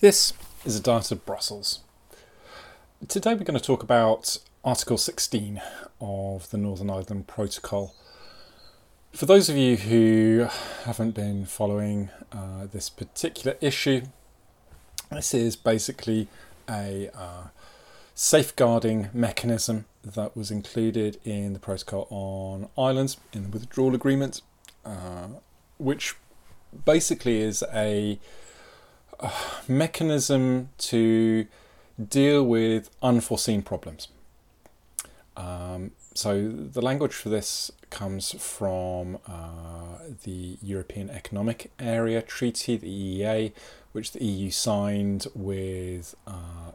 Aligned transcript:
This 0.00 0.32
is 0.64 0.76
a 0.76 0.82
Diet 0.82 1.12
of 1.12 1.26
Brussels. 1.26 1.80
Today 3.06 3.34
we're 3.34 3.44
going 3.44 3.60
to 3.60 3.62
talk 3.62 3.82
about 3.82 4.38
Article 4.64 4.96
16 4.96 5.60
of 6.00 6.48
the 6.48 6.56
Northern 6.56 6.88
Ireland 6.88 7.26
Protocol. 7.26 7.94
For 9.12 9.26
those 9.26 9.50
of 9.50 9.58
you 9.58 9.76
who 9.76 10.48
haven't 10.84 11.10
been 11.10 11.44
following 11.44 12.08
uh, 12.32 12.66
this 12.72 12.88
particular 12.88 13.58
issue, 13.60 14.04
this 15.10 15.34
is 15.34 15.54
basically 15.54 16.28
a 16.66 17.10
uh, 17.14 17.48
safeguarding 18.14 19.10
mechanism 19.12 19.84
that 20.02 20.34
was 20.34 20.50
included 20.50 21.20
in 21.26 21.52
the 21.52 21.58
Protocol 21.58 22.06
on 22.08 22.70
Ireland 22.82 23.18
in 23.34 23.42
the 23.42 23.48
withdrawal 23.50 23.94
agreement, 23.94 24.40
uh, 24.82 25.28
which 25.76 26.16
basically 26.86 27.42
is 27.42 27.62
a 27.70 28.18
mechanism 29.68 30.70
to 30.78 31.46
deal 32.08 32.42
with 32.42 32.90
unforeseen 33.02 33.62
problems. 33.62 34.08
Um, 35.36 35.92
so 36.14 36.48
the 36.50 36.82
language 36.82 37.14
for 37.14 37.28
this 37.28 37.70
comes 37.88 38.32
from 38.32 39.18
uh, 39.26 39.98
the 40.24 40.58
European 40.62 41.10
Economic 41.10 41.70
Area 41.78 42.22
Treaty, 42.22 42.76
the 42.76 43.20
EEA, 43.20 43.52
which 43.92 44.12
the 44.12 44.24
EU 44.24 44.50
signed 44.50 45.26
with 45.34 46.14
uh, 46.26 46.72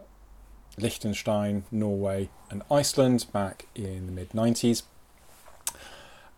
Liechtenstein, 0.77 1.63
Norway, 1.71 2.29
and 2.49 2.63
Iceland 2.69 3.27
back 3.31 3.67
in 3.75 4.07
the 4.07 4.11
mid 4.11 4.29
90s. 4.29 4.83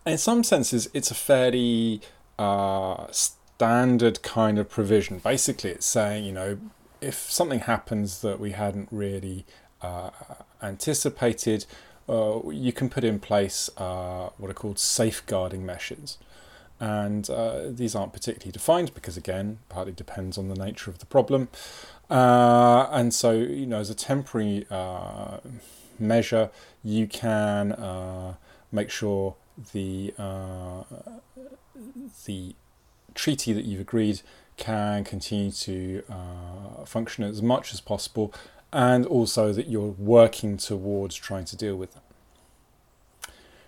In 0.06 0.18
some 0.18 0.44
senses, 0.44 0.88
it's 0.94 1.10
a 1.10 1.14
fairly 1.14 2.00
uh, 2.38 3.06
standard 3.58 4.22
kind 4.22 4.56
of 4.56 4.70
provision. 4.70 5.18
Basically, 5.18 5.70
it's 5.70 5.84
saying, 5.84 6.24
you 6.24 6.30
know, 6.30 6.58
if 7.00 7.16
something 7.16 7.58
happens 7.58 8.20
that 8.20 8.38
we 8.38 8.52
hadn't 8.52 8.88
really 8.92 9.44
uh, 9.82 10.10
anticipated, 10.62 11.66
uh, 12.08 12.38
you 12.50 12.72
can 12.72 12.88
put 12.88 13.02
in 13.02 13.18
place 13.18 13.68
uh, 13.76 14.28
what 14.38 14.48
are 14.48 14.54
called 14.54 14.78
safeguarding 14.78 15.66
measures. 15.66 16.18
And 16.78 17.28
uh, 17.28 17.62
these 17.70 17.96
aren't 17.96 18.12
particularly 18.12 18.52
defined 18.52 18.94
because, 18.94 19.16
again, 19.16 19.58
partly 19.68 19.92
depends 19.92 20.38
on 20.38 20.46
the 20.46 20.54
nature 20.54 20.92
of 20.92 21.00
the 21.00 21.06
problem. 21.06 21.48
Uh, 22.08 22.86
and 22.92 23.12
so, 23.12 23.32
you 23.32 23.66
know, 23.66 23.80
as 23.80 23.90
a 23.90 23.94
temporary 23.96 24.66
uh, 24.70 25.38
measure, 25.98 26.50
you 26.84 27.08
can 27.08 28.36
make 28.70 28.90
sure 28.90 29.34
the 29.72 30.14
the 32.24 32.54
treaty 33.18 33.52
that 33.52 33.64
you've 33.64 33.80
agreed 33.80 34.22
can 34.56 35.04
continue 35.04 35.50
to 35.50 36.02
uh, 36.08 36.84
function 36.84 37.24
as 37.24 37.42
much 37.42 37.74
as 37.74 37.80
possible, 37.80 38.32
and 38.72 39.04
also 39.06 39.52
that 39.52 39.68
you're 39.68 39.94
working 39.98 40.56
towards 40.56 41.14
trying 41.16 41.44
to 41.44 41.56
deal 41.56 41.76
with 41.76 41.92
them. 41.94 42.02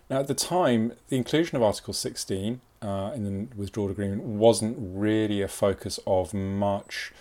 Now, 0.09 0.21
at 0.21 0.29
the 0.29 0.35
time, 0.35 0.93
the 1.09 1.17
inclusion 1.17 1.57
of 1.57 1.63
Article 1.63 1.95
16 1.95 2.61
uh, 2.83 3.13
in 3.15 3.25
the 3.25 3.57
withdrawal 3.57 3.91
agreement 3.91 4.23
wasn't 4.23 4.77
really 4.79 5.43
a 5.43 5.49
focus 5.49 6.01
of 6.07 6.33
much 6.33 7.13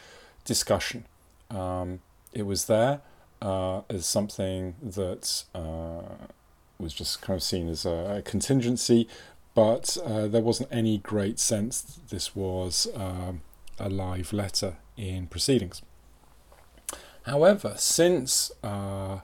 discussion. 0.45 1.05
Um, 1.49 1.99
it 2.31 2.43
was 2.43 2.65
there 2.65 3.01
uh, 3.41 3.81
as 3.89 4.05
something 4.05 4.75
that 4.81 5.43
uh, 5.53 6.27
was 6.79 6.93
just 6.93 7.21
kind 7.21 7.35
of 7.35 7.43
seen 7.43 7.67
as 7.69 7.85
a 7.85 8.21
contingency, 8.25 9.07
but 9.53 9.97
uh, 10.05 10.27
there 10.27 10.41
wasn't 10.41 10.69
any 10.71 10.97
great 10.97 11.39
sense 11.39 11.81
that 11.81 12.09
this 12.09 12.35
was 12.35 12.87
um, 12.95 13.41
a 13.77 13.89
live 13.89 14.31
letter 14.33 14.77
in 14.97 15.27
proceedings. 15.27 15.81
However, 17.23 17.73
since 17.77 18.51
uh, 18.63 19.19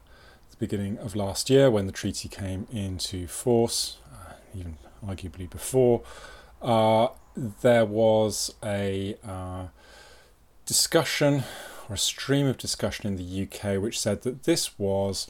the 0.50 0.58
beginning 0.58 0.98
of 0.98 1.16
last 1.16 1.50
year, 1.50 1.72
when 1.72 1.86
the 1.86 1.92
treaty 1.92 2.30
came 2.30 2.68
into 2.72 3.28
force, 3.28 3.98
uh, 4.14 4.34
even 4.54 4.78
arguably 5.06 5.50
before, 5.50 6.04
uh, 6.62 7.08
there 7.36 7.86
was 7.86 8.54
a 8.64 9.18
uh, 9.28 9.68
discussion 10.66 11.44
or 11.90 11.96
a 11.96 11.98
stream 11.98 12.48
of 12.48 12.58
discussion 12.58 13.08
in 13.08 13.16
the 13.18 13.44
UK 13.44 13.82
which 13.82 14.00
said 14.00 14.22
that 14.24 14.44
this 14.44 14.78
was 14.80 15.28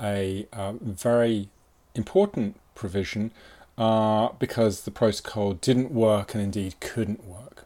a 0.00 0.46
uh, 0.52 0.72
very 0.72 1.48
important 1.94 2.60
provision 2.74 3.32
uh, 3.78 4.30
because 4.38 4.82
the 4.82 4.90
protocol 4.90 5.54
didn't 5.54 5.90
work 5.90 6.34
and 6.34 6.42
indeed 6.42 6.76
couldn't 6.80 7.24
work. 7.24 7.64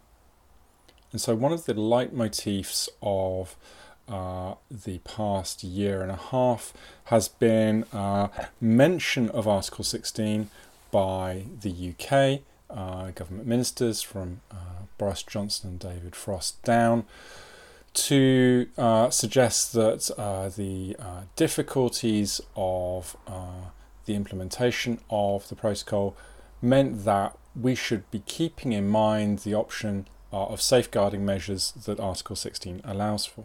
And 1.12 1.20
so, 1.20 1.34
one 1.34 1.52
of 1.52 1.66
the 1.66 1.74
leitmotifs 1.74 2.88
of 3.02 3.56
uh, 4.08 4.54
the 4.70 4.98
past 4.98 5.62
year 5.62 6.02
and 6.02 6.10
a 6.10 6.16
half 6.16 6.72
has 7.04 7.28
been 7.28 7.84
uh, 7.92 8.28
mention 8.60 9.28
of 9.30 9.46
Article 9.46 9.84
16 9.84 10.48
by 10.90 11.44
the 11.60 11.94
UK 11.94 12.40
uh, 12.70 13.10
government 13.12 13.46
ministers 13.46 14.02
from 14.02 14.40
uh, 14.50 14.54
Boris 14.98 15.22
Johnson 15.22 15.70
and 15.70 15.78
David 15.78 16.16
Frost 16.16 16.62
down 16.62 17.04
to 17.92 18.68
uh, 18.78 19.10
suggest 19.10 19.72
that 19.72 20.10
the 20.56 20.96
difficulties 21.36 22.40
of 22.56 23.16
the 24.10 24.16
implementation 24.16 24.98
of 25.08 25.48
the 25.48 25.54
protocol 25.54 26.16
meant 26.60 27.04
that 27.04 27.38
we 27.54 27.76
should 27.76 28.10
be 28.10 28.18
keeping 28.26 28.72
in 28.72 28.88
mind 28.88 29.40
the 29.40 29.54
option 29.54 30.08
uh, 30.32 30.46
of 30.46 30.60
safeguarding 30.60 31.24
measures 31.24 31.70
that 31.86 32.00
Article 32.00 32.34
16 32.34 32.80
allows 32.84 33.24
for. 33.24 33.44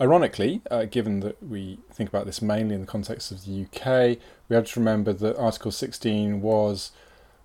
Ironically, 0.00 0.62
uh, 0.70 0.84
given 0.84 1.20
that 1.20 1.40
we 1.40 1.78
think 1.92 2.08
about 2.08 2.26
this 2.26 2.42
mainly 2.42 2.74
in 2.74 2.80
the 2.80 2.86
context 2.88 3.30
of 3.30 3.44
the 3.44 3.66
UK, 3.66 4.18
we 4.48 4.56
have 4.56 4.66
to 4.72 4.80
remember 4.80 5.12
that 5.12 5.36
Article 5.36 5.70
16 5.70 6.40
was 6.40 6.90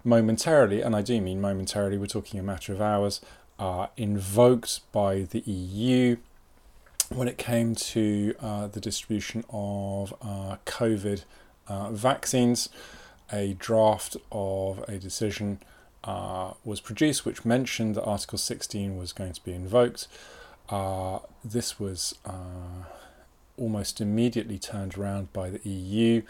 momentarily, 0.03 0.81
and 0.81 0.95
I 0.95 1.03
do 1.03 1.21
mean 1.21 1.39
momentarily, 1.39 1.97
we're 1.97 2.07
talking 2.07 2.39
a 2.39 2.43
matter 2.43 2.73
of 2.73 2.81
hours, 2.81 3.21
uh, 3.59 3.87
invoked 3.95 4.91
by 4.91 5.21
the 5.21 5.41
EU 5.41 6.17
when 7.09 7.27
it 7.27 7.37
came 7.37 7.75
to 7.75 8.35
uh, 8.39 8.67
the 8.67 8.79
distribution 8.79 9.43
of 9.49 10.13
uh, 10.21 10.57
COVID 10.65 11.23
uh, 11.67 11.91
vaccines, 11.91 12.69
a 13.31 13.53
draft 13.53 14.17
of 14.31 14.83
a 14.87 14.97
decision 14.97 15.59
uh, 16.03 16.53
was 16.65 16.79
produced 16.81 17.25
which 17.25 17.45
mentioned 17.45 17.95
that 17.95 18.03
Article 18.03 18.37
16 18.37 18.97
was 18.97 19.13
going 19.13 19.33
to 19.33 19.43
be 19.43 19.53
invoked. 19.53 20.07
Uh, 20.69 21.19
this 21.43 21.79
was 21.79 22.15
uh, 22.25 22.85
almost 23.57 24.01
immediately 24.01 24.59
turned 24.59 24.97
around 24.97 25.31
by 25.33 25.49
the 25.49 25.69
EU 25.69 26.21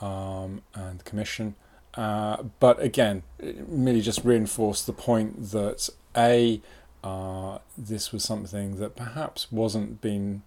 um, 0.00 0.62
and 0.74 1.00
the 1.00 1.04
Commission. 1.04 1.54
Uh, 1.94 2.42
but 2.60 2.80
again, 2.80 3.22
it 3.38 3.68
merely 3.68 4.00
just 4.00 4.24
reinforced 4.24 4.86
the 4.86 4.92
point 4.92 5.50
that 5.50 5.88
A, 6.16 6.60
uh, 7.04 7.58
this 7.76 8.12
was 8.12 8.24
something 8.24 8.76
that 8.76 8.96
perhaps 8.96 9.50
wasn't 9.52 10.00
being 10.00 10.42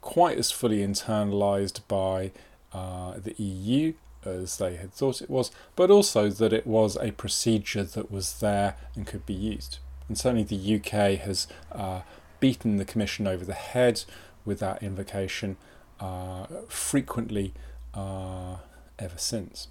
quite 0.00 0.36
as 0.36 0.50
fully 0.50 0.78
internalized 0.78 1.80
by 1.86 2.32
uh, 2.72 3.14
the 3.18 3.34
EU 3.42 3.94
as 4.24 4.58
they 4.58 4.76
had 4.76 4.92
thought 4.92 5.20
it 5.20 5.30
was, 5.30 5.50
but 5.74 5.90
also 5.90 6.28
that 6.28 6.52
it 6.52 6.66
was 6.66 6.96
a 6.96 7.10
procedure 7.12 7.84
that 7.84 8.10
was 8.10 8.40
there 8.40 8.76
and 8.94 9.06
could 9.06 9.26
be 9.26 9.34
used. 9.34 9.78
And 10.08 10.16
certainly 10.16 10.44
the 10.44 10.76
UK 10.76 11.18
has 11.20 11.46
uh, 11.72 12.02
beaten 12.40 12.76
the 12.76 12.84
Commission 12.84 13.26
over 13.26 13.44
the 13.44 13.54
head 13.54 14.04
with 14.44 14.58
that 14.60 14.82
invocation 14.82 15.56
uh, 16.00 16.46
frequently 16.68 17.54
uh, 17.94 18.56
ever 18.98 19.18
since. 19.18 19.68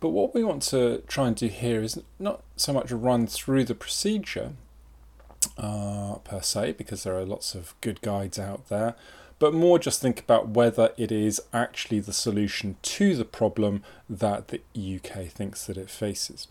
But 0.00 0.10
what 0.10 0.34
we 0.34 0.44
want 0.44 0.62
to 0.64 1.02
try 1.06 1.28
and 1.28 1.36
do 1.36 1.46
here 1.46 1.82
is 1.82 1.98
not 2.18 2.42
so 2.56 2.72
much 2.72 2.90
run 2.90 3.26
through 3.26 3.64
the 3.64 3.74
procedure 3.74 4.52
uh, 5.56 6.16
per 6.24 6.42
se, 6.42 6.72
because 6.72 7.04
there 7.04 7.16
are 7.16 7.24
lots 7.24 7.54
of 7.54 7.74
good 7.80 8.02
guides 8.02 8.38
out 8.38 8.68
there, 8.68 8.96
but 9.38 9.54
more 9.54 9.78
just 9.78 10.00
think 10.00 10.20
about 10.20 10.48
whether 10.48 10.92
it 10.96 11.10
is 11.10 11.40
actually 11.52 12.00
the 12.00 12.12
solution 12.12 12.76
to 12.82 13.16
the 13.16 13.24
problem 13.24 13.82
that 14.08 14.48
the 14.48 14.60
UK 14.76 15.26
thinks 15.26 15.66
that 15.66 15.76
it 15.76 15.90
faces. 15.90 16.48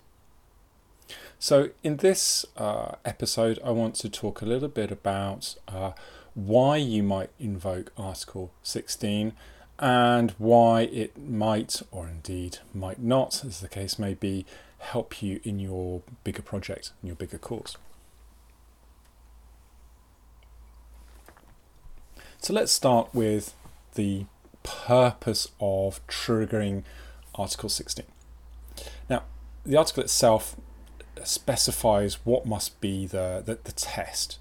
So, 1.39 1.69
in 1.83 1.97
this 1.97 2.45
uh, 2.56 2.95
episode, 3.03 3.59
I 3.63 3.71
want 3.71 3.95
to 3.95 4.09
talk 4.09 4.41
a 4.41 4.45
little 4.45 4.69
bit 4.69 4.91
about 4.91 5.56
uh, 5.68 5.91
why 6.33 6.77
you 6.77 7.03
might 7.03 7.30
invoke 7.39 7.91
Article 7.97 8.51
16 8.63 9.33
and 9.80 10.31
why 10.38 10.81
it 10.83 11.18
might, 11.18 11.81
or 11.91 12.07
indeed 12.07 12.59
might 12.74 13.01
not, 13.01 13.44
as 13.44 13.59
the 13.59 13.68
case 13.68 14.00
may 14.00 14.13
be, 14.13 14.45
help 14.80 15.21
you 15.21 15.39
in 15.44 15.59
your 15.59 16.01
bigger 16.24 16.41
project, 16.41 16.91
in 17.01 17.07
your 17.07 17.15
bigger 17.15 17.38
cause. 17.38 17.75
So 22.44 22.51
let's 22.51 22.74
start 22.74 23.07
with 23.13 23.54
the 23.95 24.25
purpose 24.63 25.48
of 25.62 26.06
triggering 26.07 26.84
Article 27.36 27.69
16. 27.69 28.06
Now, 29.10 29.24
the 29.66 29.78
article 29.78 30.04
itself 30.04 30.57
specifies 31.24 32.16
what 32.25 32.45
must 32.45 32.81
be 32.81 33.07
the, 33.07 33.42
the, 33.45 33.60
the 33.63 33.72
test. 33.72 34.40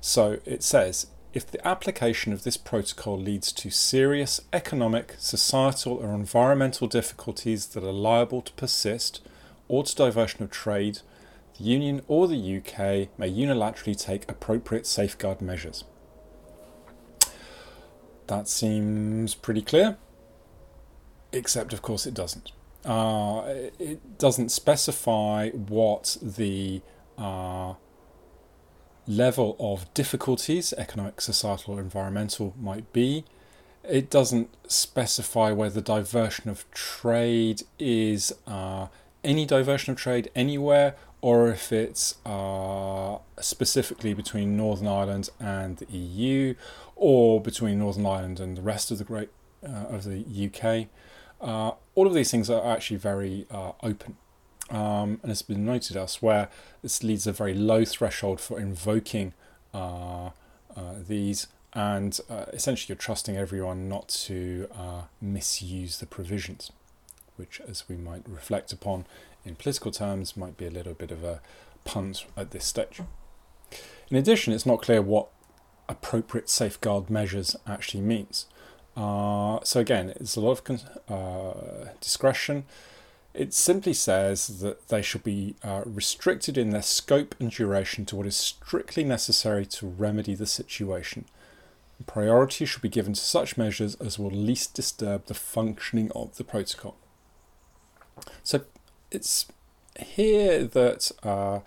So 0.00 0.38
it 0.46 0.62
says 0.62 1.08
if 1.34 1.46
the 1.46 1.68
application 1.68 2.32
of 2.32 2.44
this 2.44 2.56
protocol 2.56 3.18
leads 3.18 3.52
to 3.52 3.68
serious 3.68 4.40
economic, 4.50 5.14
societal, 5.18 5.98
or 5.98 6.14
environmental 6.14 6.88
difficulties 6.88 7.66
that 7.66 7.84
are 7.84 7.92
liable 7.92 8.40
to 8.40 8.52
persist 8.54 9.20
or 9.68 9.84
to 9.84 9.94
diversion 9.94 10.42
of 10.42 10.50
trade, 10.50 11.00
the 11.58 11.64
Union 11.64 12.00
or 12.08 12.26
the 12.26 12.56
UK 12.56 13.10
may 13.18 13.30
unilaterally 13.30 14.02
take 14.02 14.30
appropriate 14.30 14.86
safeguard 14.86 15.42
measures. 15.42 15.84
That 18.26 18.48
seems 18.48 19.34
pretty 19.34 19.62
clear, 19.62 19.96
except 21.32 21.72
of 21.72 21.82
course 21.82 22.06
it 22.06 22.14
doesn't. 22.14 22.52
Uh, 22.84 23.42
it 23.78 24.18
doesn't 24.18 24.50
specify 24.50 25.50
what 25.50 26.16
the 26.20 26.82
uh, 27.16 27.74
level 29.06 29.56
of 29.58 29.92
difficulties, 29.94 30.72
economic, 30.76 31.20
societal, 31.20 31.74
or 31.74 31.80
environmental, 31.80 32.54
might 32.60 32.92
be. 32.92 33.24
It 33.82 34.10
doesn't 34.10 34.48
specify 34.66 35.52
whether 35.52 35.80
diversion 35.80 36.48
of 36.48 36.70
trade 36.70 37.62
is 37.78 38.32
uh, 38.46 38.86
any 39.22 39.44
diversion 39.46 39.92
of 39.92 39.98
trade 39.98 40.30
anywhere 40.34 40.94
or 41.24 41.48
if 41.48 41.72
it's 41.72 42.16
uh, 42.26 43.16
specifically 43.40 44.12
between 44.12 44.58
Northern 44.58 44.86
Ireland 44.86 45.30
and 45.40 45.78
the 45.78 45.86
EU 45.86 46.54
or 46.96 47.40
between 47.40 47.78
Northern 47.78 48.04
Ireland 48.04 48.40
and 48.40 48.58
the 48.58 48.60
rest 48.60 48.90
of 48.90 48.98
the 48.98 49.04
great 49.04 49.30
uh, 49.66 49.86
of 49.88 50.04
the 50.04 50.22
UK. 50.22 50.88
Uh, 51.40 51.76
all 51.94 52.06
of 52.06 52.12
these 52.12 52.30
things 52.30 52.50
are 52.50 52.70
actually 52.70 52.98
very 52.98 53.46
uh, 53.50 53.72
open. 53.82 54.18
Um, 54.68 55.18
and 55.22 55.32
it's 55.32 55.40
been 55.40 55.64
noted 55.64 55.96
elsewhere, 55.96 56.50
this 56.82 57.02
leads 57.02 57.26
a 57.26 57.32
very 57.32 57.54
low 57.54 57.86
threshold 57.86 58.38
for 58.38 58.60
invoking 58.60 59.32
uh, 59.72 60.26
uh, 60.26 60.30
these, 61.08 61.46
and 61.72 62.20
essentially 62.52 62.92
you're 62.92 63.00
trusting 63.00 63.34
everyone 63.34 63.88
not 63.88 64.08
to 64.26 64.68
misuse 65.22 66.00
the 66.00 66.06
provisions, 66.06 66.70
which, 67.36 67.62
as 67.66 67.88
we 67.88 67.96
might 67.96 68.28
reflect 68.28 68.74
upon 68.74 69.06
in 69.44 69.56
political 69.56 69.90
terms, 69.90 70.36
might 70.36 70.56
be 70.56 70.66
a 70.66 70.70
little 70.70 70.94
bit 70.94 71.10
of 71.10 71.24
a 71.24 71.40
punt 71.84 72.24
at 72.36 72.50
this 72.50 72.64
stage. 72.64 73.00
In 74.10 74.16
addition, 74.16 74.52
it's 74.52 74.66
not 74.66 74.82
clear 74.82 75.02
what 75.02 75.28
appropriate 75.88 76.48
safeguard 76.48 77.10
measures 77.10 77.56
actually 77.66 78.02
means. 78.02 78.46
Uh, 78.96 79.58
so 79.64 79.80
again, 79.80 80.10
it's 80.16 80.36
a 80.36 80.40
lot 80.40 80.60
of 80.68 80.82
uh, 81.08 81.88
discretion. 82.00 82.64
It 83.34 83.52
simply 83.52 83.94
says 83.94 84.60
that 84.60 84.88
they 84.88 85.02
should 85.02 85.24
be 85.24 85.56
uh, 85.64 85.82
restricted 85.84 86.56
in 86.56 86.70
their 86.70 86.82
scope 86.82 87.34
and 87.40 87.50
duration 87.50 88.06
to 88.06 88.16
what 88.16 88.26
is 88.26 88.36
strictly 88.36 89.02
necessary 89.02 89.66
to 89.66 89.88
remedy 89.88 90.34
the 90.36 90.46
situation. 90.46 91.24
Priority 92.06 92.64
should 92.64 92.82
be 92.82 92.88
given 92.88 93.14
to 93.14 93.20
such 93.20 93.56
measures 93.56 93.94
as 93.96 94.18
will 94.18 94.30
least 94.30 94.74
disturb 94.74 95.26
the 95.26 95.34
functioning 95.34 96.12
of 96.14 96.36
the 96.36 96.44
protocol. 96.44 96.96
So 98.42 98.62
it's 99.14 99.46
here 99.98 100.64
that 100.64 101.10
uh, 101.22 101.60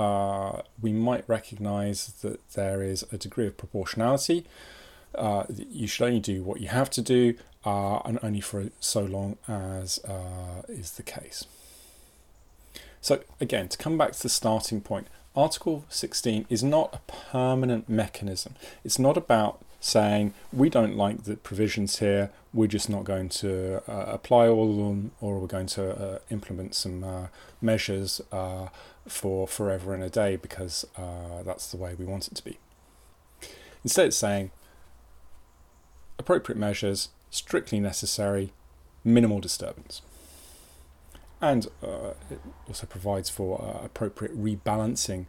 uh, 0.00 0.62
we 0.80 0.92
might 0.92 1.24
recognize 1.28 2.08
that 2.22 2.40
there 2.52 2.82
is 2.82 3.04
a 3.12 3.18
degree 3.18 3.46
of 3.46 3.56
proportionality. 3.56 4.44
Uh, 5.14 5.44
you 5.48 5.86
should 5.86 6.06
only 6.06 6.20
do 6.20 6.42
what 6.42 6.60
you 6.60 6.68
have 6.68 6.90
to 6.90 7.02
do, 7.02 7.34
uh, 7.64 7.98
and 8.04 8.18
only 8.22 8.40
for 8.40 8.66
so 8.80 9.02
long 9.02 9.36
as 9.48 9.98
uh, 10.04 10.62
is 10.68 10.92
the 10.92 11.02
case. 11.02 11.44
So, 13.00 13.20
again, 13.40 13.68
to 13.68 13.78
come 13.78 13.96
back 13.98 14.12
to 14.12 14.22
the 14.22 14.28
starting 14.28 14.80
point, 14.80 15.08
Article 15.34 15.84
16 15.88 16.46
is 16.48 16.64
not 16.64 16.94
a 16.94 17.12
permanent 17.12 17.88
mechanism. 17.88 18.54
It's 18.84 18.98
not 18.98 19.16
about 19.16 19.64
saying 19.80 20.34
we 20.52 20.68
don't 20.68 20.96
like 20.96 21.24
the 21.24 21.36
provisions 21.36 22.00
here, 22.00 22.30
we're 22.58 22.66
just 22.66 22.90
not 22.90 23.04
going 23.04 23.28
to 23.28 23.80
uh, 23.88 24.06
apply 24.08 24.48
all 24.48 24.68
of 24.68 24.76
them, 24.76 25.12
or 25.20 25.38
we're 25.38 25.46
going 25.46 25.68
to 25.68 25.90
uh, 25.90 26.18
implement 26.28 26.74
some 26.74 27.04
uh, 27.04 27.28
measures 27.60 28.20
uh, 28.32 28.66
for 29.06 29.46
forever 29.46 29.94
and 29.94 30.02
a 30.02 30.10
day 30.10 30.34
because 30.34 30.84
uh, 30.96 31.44
that's 31.44 31.70
the 31.70 31.76
way 31.76 31.94
we 31.94 32.04
want 32.04 32.26
it 32.26 32.34
to 32.34 32.42
be. 32.42 32.58
Instead, 33.84 34.06
it's 34.06 34.16
saying 34.16 34.50
appropriate 36.18 36.58
measures, 36.58 37.10
strictly 37.30 37.78
necessary, 37.78 38.52
minimal 39.04 39.38
disturbance. 39.38 40.02
And 41.40 41.68
uh, 41.80 42.14
it 42.28 42.40
also 42.66 42.88
provides 42.88 43.30
for 43.30 43.80
appropriate 43.84 44.36
rebalancing 44.36 45.26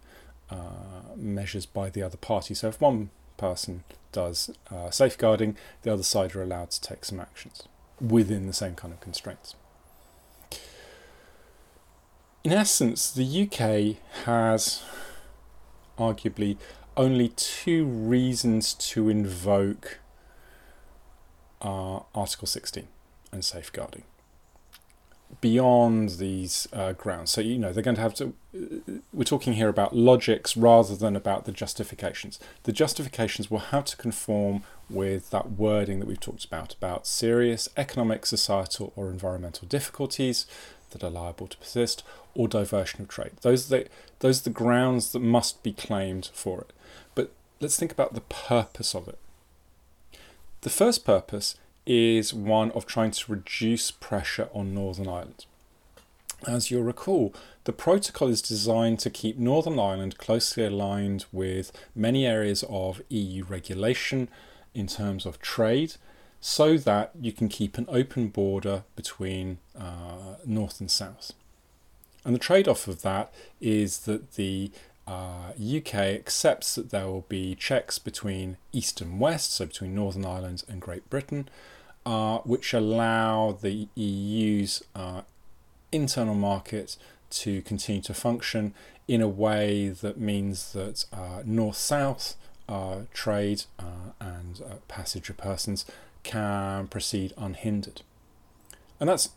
measures 1.16 1.68
by 1.68 1.92
the 1.92 2.02
other 2.02 2.18
party. 2.18 2.56
So 2.56 2.70
if 2.70 2.82
one 2.82 3.12
person 3.38 3.84
does 4.12 4.50
uh, 4.72 4.90
safeguarding, 4.90 5.56
the 5.84 5.94
other 5.94 6.04
side 6.04 6.36
are 6.36 6.42
allowed 6.42 6.72
to 6.72 6.82
take 6.82 7.06
some 7.06 7.20
actions 7.20 7.64
within 8.02 8.48
the 8.48 8.54
same 8.54 8.76
kind 8.76 8.94
of 8.94 9.00
constraints. 9.02 9.56
In 12.44 12.54
essence, 12.54 13.12
the 13.12 13.44
UK 13.44 13.98
has 14.26 14.84
arguably 15.98 16.58
only 16.96 17.30
two 17.30 17.86
reasons 17.86 18.74
to 18.74 19.10
invoke 19.10 20.00
uh, 21.62 22.00
Article 22.16 22.48
16 22.48 22.88
and 23.32 23.44
safeguarding 23.44 24.04
beyond 25.42 26.10
these 26.12 26.68
uh, 26.74 26.94
grounds. 26.94 27.32
So, 27.32 27.42
you 27.42 27.58
know, 27.58 27.72
they're 27.72 27.84
going 27.84 27.96
to 27.96 28.02
have 28.02 28.16
to. 28.16 28.34
Uh, 28.54 29.00
we're 29.14 29.24
talking 29.24 29.54
here 29.54 29.70
about 29.70 29.96
logics 29.96 30.58
rather 30.58 30.96
than 30.96 31.16
about 31.16 31.46
the 31.46 31.52
justifications. 31.52 32.40
The 32.64 32.72
justifications 32.72 33.50
will 33.50 33.60
have 33.60 33.86
to 33.86 33.98
conform 33.98 34.64
with 34.90 35.30
that 35.30 35.52
wording 35.52 36.00
that 36.00 36.08
we've 36.08 36.20
talked 36.20 36.46
about 36.46 36.74
about 36.74 37.08
serious 37.08 37.70
economic, 37.78 38.26
societal, 38.26 38.92
or 38.96 39.10
environmental 39.10 39.68
difficulties 39.68 40.46
that 40.92 41.04
are 41.04 41.10
liable 41.10 41.48
to 41.48 41.58
persist 41.58 42.04
or 42.34 42.48
diversion 42.48 43.02
of 43.02 43.08
trade. 43.08 43.32
Those 43.42 43.72
are 43.72 43.80
the, 43.80 43.88
those 44.20 44.42
are 44.42 44.46
the 44.46 44.50
grounds 44.50 45.12
that 45.12 45.20
must 45.20 45.62
be 45.62 45.74
claimed 45.74 46.30
for 46.34 46.62
it. 46.62 46.74
But 47.16 47.32
let's 47.60 47.78
think 47.78 47.92
about 47.92 48.14
the 48.14 48.22
purpose 48.22 48.96
of 48.96 49.08
it. 49.08 49.20
The 50.62 50.70
first 50.70 51.06
purpose 51.06 51.56
is 51.86 52.34
one 52.34 52.72
of 52.72 52.86
trying 52.86 53.12
to 53.12 53.32
reduce 53.32 53.92
pressure 53.92 54.50
on 54.54 54.74
Northern 54.74 55.08
Ireland. 55.08 55.46
As 56.48 56.72
you'll 56.72 56.84
recall, 56.84 57.34
the 57.66 57.74
protocol 57.74 58.30
is 58.30 58.42
designed 58.42 59.00
to 59.00 59.10
keep 59.10 59.38
Northern 59.38 59.78
Ireland 59.78 60.18
closely 60.18 60.66
aligned 60.66 61.26
with 61.32 61.72
many 61.94 62.26
areas 62.26 62.64
of 62.70 63.02
EU 63.10 63.44
regulation 63.44 64.30
in 64.74 64.88
terms 64.88 65.26
of 65.26 65.42
trade 65.42 65.96
so 66.40 66.78
that 66.78 67.12
you 67.20 67.34
can 67.34 67.50
keep 67.50 67.78
an 67.78 67.86
open 67.90 68.30
border 68.30 68.84
between 68.96 69.58
uh, 69.78 70.36
North 70.46 70.80
and 70.80 70.90
South. 70.90 71.34
And 72.24 72.34
the 72.34 72.40
trade 72.40 72.68
off 72.68 72.88
of 72.88 73.02
that 73.02 73.34
is 73.60 74.00
that 74.00 74.34
the 74.34 74.72
uh, 75.10 75.54
UK 75.60 75.96
accepts 75.96 76.76
that 76.76 76.92
there 76.92 77.08
will 77.08 77.26
be 77.28 77.56
checks 77.56 77.98
between 77.98 78.58
East 78.72 79.02
and 79.02 79.20
West, 79.20 79.54
so 79.54 79.66
between 79.66 79.96
Northern 79.96 80.24
Ireland 80.24 80.64
and 80.70 80.80
Great 80.80 81.10
Britain, 81.10 81.50
uh, 82.06 82.38
which 82.40 82.74
allow 82.74 83.58
the 83.60 83.88
EU's 83.96 84.84
uh, 84.94 85.22
internal 85.92 86.36
market 86.36 86.96
to 87.32 87.64
continue 87.64 88.04
to 88.04 88.14
function 88.14 88.76
in 89.08 89.22
a 89.22 89.28
way 89.28 89.90
that 89.90 90.20
means 90.20 90.74
that 90.74 91.06
uh, 91.12 91.42
north 91.44 91.78
south 91.78 92.36
uh, 92.68 93.00
trade 93.12 93.64
uh, 93.80 94.14
and 94.20 94.62
passage 94.88 95.32
of 95.32 95.38
persons 95.38 95.86
can 96.22 96.88
proceed 96.88 97.34
unhindered. 97.36 98.04
And 99.00 99.10
that's 99.10 99.30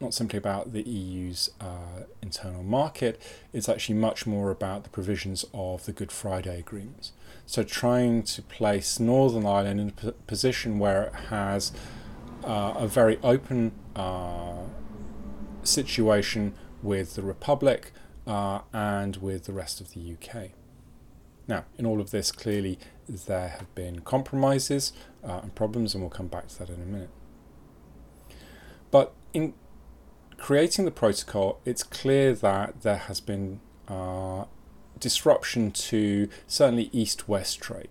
not 0.00 0.14
simply 0.14 0.38
about 0.38 0.72
the 0.72 0.82
EU's 0.82 1.50
uh, 1.60 2.04
internal 2.22 2.62
market, 2.62 3.20
it's 3.52 3.68
actually 3.68 3.96
much 3.96 4.26
more 4.26 4.50
about 4.50 4.82
the 4.82 4.90
provisions 4.90 5.44
of 5.52 5.84
the 5.84 5.92
Good 5.92 6.10
Friday 6.10 6.58
Agreement. 6.58 7.12
So, 7.44 7.62
trying 7.62 8.22
to 8.22 8.42
place 8.42 8.98
Northern 8.98 9.44
Ireland 9.44 9.80
in 9.80 9.88
a 9.88 9.92
p- 9.92 10.12
position 10.26 10.78
where 10.78 11.04
it 11.04 11.14
has 11.28 11.72
uh, 12.44 12.74
a 12.76 12.88
very 12.88 13.18
open 13.22 13.72
uh, 13.94 14.64
situation 15.62 16.54
with 16.82 17.14
the 17.14 17.22
Republic 17.22 17.92
uh, 18.26 18.60
and 18.72 19.16
with 19.16 19.44
the 19.44 19.52
rest 19.52 19.82
of 19.82 19.92
the 19.92 20.14
UK. 20.14 20.50
Now, 21.46 21.64
in 21.76 21.84
all 21.84 22.00
of 22.00 22.10
this, 22.10 22.32
clearly 22.32 22.78
there 23.08 23.48
have 23.48 23.74
been 23.74 24.00
compromises 24.00 24.92
uh, 25.22 25.40
and 25.42 25.54
problems, 25.54 25.94
and 25.94 26.02
we'll 26.02 26.10
come 26.10 26.28
back 26.28 26.48
to 26.48 26.58
that 26.60 26.68
in 26.70 26.80
a 26.80 26.86
minute. 26.86 27.10
But 28.90 29.12
in 29.34 29.54
creating 30.40 30.86
the 30.86 30.90
protocol, 30.90 31.60
it's 31.64 31.82
clear 31.82 32.34
that 32.34 32.82
there 32.82 32.96
has 32.96 33.20
been 33.20 33.60
uh, 33.86 34.44
disruption 34.98 35.70
to 35.70 36.28
certainly 36.46 36.88
east 36.92 37.28
west 37.28 37.60
trade. 37.60 37.90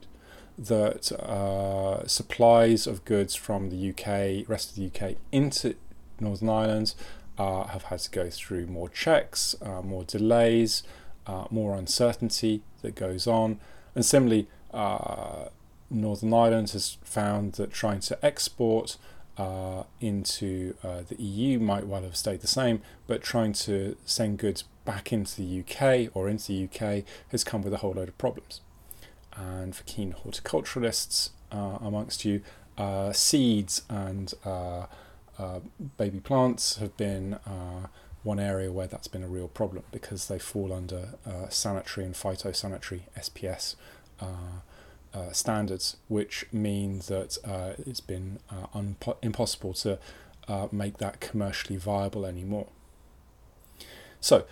That 0.58 1.12
uh, 1.14 2.06
supplies 2.08 2.86
of 2.86 3.06
goods 3.06 3.36
from 3.36 3.70
the 3.70 3.90
UK, 3.90 4.50
rest 4.50 4.72
of 4.72 4.76
the 4.76 4.88
UK, 4.88 5.16
into 5.32 5.76
Northern 6.20 6.50
Ireland 6.50 6.96
uh, 7.38 7.66
have 7.68 7.84
had 7.84 8.00
to 8.00 8.10
go 8.12 8.30
through 8.30 8.66
more 8.66 8.90
checks, 8.90 9.56
uh, 9.62 9.82
more 9.82 10.04
delays, 10.04 10.84
uh, 11.28 11.46
more 11.50 11.76
uncertainty 11.76 12.62
that 12.82 12.96
goes 12.96 13.28
on. 13.28 13.60
And 13.96 14.04
similarly, 14.04 14.48
uh, 14.74 15.46
Northern 15.90 16.34
Ireland 16.34 16.72
has 16.72 16.98
found 17.04 17.54
that 17.54 17.72
trying 17.72 18.02
to 18.02 18.26
export 18.26 18.98
uh, 19.40 19.84
into 20.02 20.76
uh, 20.84 21.02
the 21.08 21.16
EU 21.16 21.60
might 21.60 21.88
well 21.88 22.04
have 22.04 22.16
stayed 22.16 22.42
the 22.42 22.48
same, 22.48 22.82
but 23.08 23.24
trying 23.24 23.54
to 23.54 23.96
send 24.06 24.38
goods 24.38 24.66
back 24.84 25.14
into 25.14 25.42
the 25.42 25.60
UK 25.62 26.16
or 26.16 26.28
into 26.28 26.48
the 26.48 26.66
UK 26.66 27.04
has 27.30 27.44
come 27.44 27.62
with 27.62 27.74
a 27.74 27.78
whole 27.78 27.94
load 27.94 28.10
of 28.10 28.18
problems. 28.18 28.60
And 29.36 29.74
for 29.74 29.84
keen 29.84 30.14
horticulturalists 30.14 31.30
amongst 31.52 32.26
you, 32.26 32.42
seeds 33.14 33.84
and 33.90 34.34
uh, 35.40 35.62
baby 35.98 36.20
plants 36.20 36.78
have 36.78 36.96
been 36.98 37.36
uh, 37.46 37.88
one 38.24 38.40
area 38.40 38.72
where 38.72 38.88
that's 38.88 39.08
been 39.08 39.24
a 39.24 39.28
real 39.28 39.48
problem 39.48 39.84
because 39.92 40.28
they 40.28 40.38
fall 40.38 40.74
under 40.74 41.16
uh, 41.26 41.48
sanitary 41.48 42.06
and 42.06 42.14
phytosanitary 42.16 43.02
SPS 43.18 43.76
uh, 45.14 45.20
uh, 45.20 45.32
standards, 45.32 45.98
which 46.08 46.46
mean 46.52 47.00
that 47.08 47.38
it's 47.86 48.00
been 48.00 48.40
unpo- 48.74 49.18
impossible 49.22 49.74
to 49.74 50.00
make 50.72 50.98
that 50.98 51.20
commercially 51.20 51.78
viable 51.78 52.26
anymore. 52.26 52.68
So, 54.22 54.46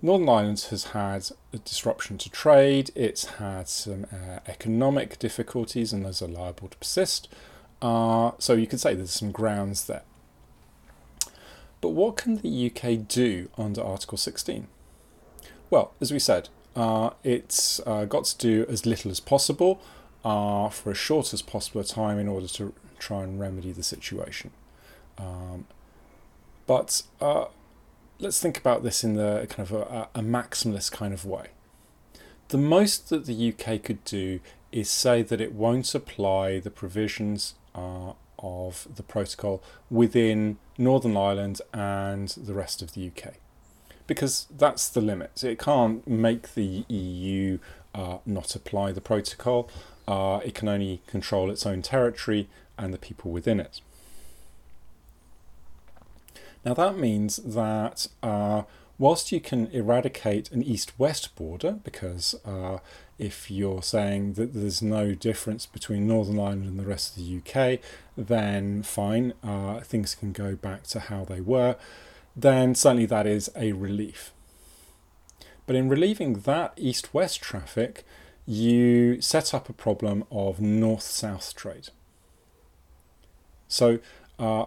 Northern 0.00 0.28
Ireland 0.28 0.66
has 0.70 0.84
had 0.86 1.30
a 1.52 1.58
disruption 1.58 2.18
to 2.18 2.30
trade, 2.30 2.90
it's 2.94 3.24
had 3.24 3.68
some 3.68 4.06
uh, 4.12 4.40
economic 4.46 5.18
difficulties, 5.18 5.92
and 5.92 6.04
those 6.04 6.20
are 6.20 6.28
liable 6.28 6.68
to 6.68 6.76
persist. 6.76 7.28
Uh, 7.80 8.32
so 8.38 8.52
you 8.52 8.66
could 8.66 8.80
say 8.80 8.94
there's 8.94 9.10
some 9.10 9.32
grounds 9.32 9.86
there. 9.86 10.02
But 11.80 11.90
what 11.90 12.16
can 12.16 12.36
the 12.36 12.70
UK 12.70 13.06
do 13.08 13.48
under 13.56 13.82
Article 13.82 14.18
16? 14.18 14.68
Well, 15.70 15.92
as 16.00 16.12
we 16.12 16.18
said, 16.18 16.48
uh, 16.76 17.10
it's 17.22 17.80
uh, 17.86 18.04
got 18.04 18.24
to 18.24 18.38
do 18.38 18.66
as 18.68 18.86
little 18.86 19.10
as 19.10 19.20
possible 19.20 19.80
uh, 20.24 20.68
for 20.68 20.90
as 20.90 20.98
short 20.98 21.32
as 21.32 21.42
possible 21.42 21.84
time 21.84 22.18
in 22.18 22.28
order 22.28 22.48
to 22.48 22.74
try 22.98 23.22
and 23.22 23.38
remedy 23.38 23.72
the 23.72 23.82
situation. 23.82 24.50
Um, 25.18 25.66
but 26.66 27.02
uh, 27.20 27.46
let's 28.18 28.40
think 28.40 28.58
about 28.58 28.82
this 28.82 29.04
in 29.04 29.14
the 29.14 29.46
kind 29.48 29.68
of 29.68 29.72
a, 29.72 30.08
a 30.14 30.22
maximalist 30.22 30.92
kind 30.92 31.12
of 31.12 31.24
way. 31.24 31.48
The 32.48 32.58
most 32.58 33.08
that 33.10 33.26
the 33.26 33.52
UK 33.52 33.82
could 33.82 34.04
do 34.04 34.40
is 34.72 34.90
say 34.90 35.22
that 35.22 35.40
it 35.40 35.52
won't 35.52 35.94
apply 35.94 36.58
the 36.60 36.70
provisions 36.70 37.54
uh, 37.74 38.12
of 38.38 38.88
the 38.94 39.02
protocol 39.02 39.62
within 39.90 40.58
Northern 40.76 41.16
Ireland 41.16 41.60
and 41.72 42.28
the 42.28 42.54
rest 42.54 42.82
of 42.82 42.92
the 42.92 43.08
UK. 43.08 43.34
Because 44.06 44.46
that's 44.54 44.88
the 44.88 45.00
limit. 45.00 45.42
It 45.42 45.58
can't 45.58 46.06
make 46.06 46.54
the 46.54 46.84
EU 46.88 47.58
uh, 47.94 48.18
not 48.26 48.54
apply 48.54 48.92
the 48.92 49.00
protocol, 49.00 49.70
uh, 50.06 50.40
it 50.44 50.54
can 50.54 50.68
only 50.68 51.00
control 51.06 51.50
its 51.50 51.64
own 51.64 51.80
territory 51.80 52.48
and 52.76 52.92
the 52.92 52.98
people 52.98 53.30
within 53.30 53.60
it. 53.60 53.80
Now, 56.64 56.74
that 56.74 56.96
means 56.96 57.36
that 57.36 58.08
uh, 58.22 58.62
whilst 58.98 59.32
you 59.32 59.40
can 59.40 59.66
eradicate 59.68 60.50
an 60.50 60.62
east 60.62 60.98
west 60.98 61.34
border, 61.36 61.78
because 61.84 62.34
uh, 62.44 62.78
if 63.18 63.50
you're 63.50 63.82
saying 63.82 64.34
that 64.34 64.54
there's 64.54 64.82
no 64.82 65.14
difference 65.14 65.66
between 65.66 66.06
Northern 66.06 66.38
Ireland 66.38 66.64
and 66.64 66.78
the 66.78 66.86
rest 66.86 67.16
of 67.16 67.22
the 67.22 67.38
UK, 67.38 67.80
then 68.16 68.82
fine, 68.82 69.34
uh, 69.42 69.80
things 69.80 70.14
can 70.14 70.32
go 70.32 70.56
back 70.56 70.84
to 70.84 71.00
how 71.00 71.24
they 71.24 71.40
were, 71.40 71.76
then 72.36 72.74
certainly 72.74 73.06
that 73.06 73.26
is 73.26 73.50
a 73.56 73.72
relief. 73.72 74.32
But 75.66 75.76
in 75.76 75.88
relieving 75.88 76.34
that 76.40 76.74
east 76.76 77.14
west 77.14 77.40
traffic, 77.40 78.04
you 78.46 79.20
set 79.20 79.54
up 79.54 79.68
a 79.68 79.72
problem 79.72 80.24
of 80.30 80.60
north 80.60 81.02
south 81.02 81.54
trade. 81.54 81.88
So, 83.68 83.98
uh, 84.38 84.66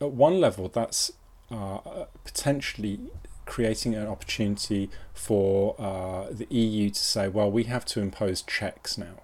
at 0.00 0.10
one 0.10 0.40
level, 0.40 0.68
that's 0.68 1.12
uh, 1.50 2.06
potentially 2.24 2.98
creating 3.46 3.94
an 3.94 4.06
opportunity 4.06 4.90
for 5.12 5.76
uh, 5.78 6.26
the 6.30 6.46
EU 6.50 6.90
to 6.90 6.98
say, 6.98 7.28
well, 7.28 7.50
we 7.50 7.64
have 7.64 7.84
to 7.84 8.00
impose 8.00 8.42
checks 8.42 8.98
now 8.98 9.20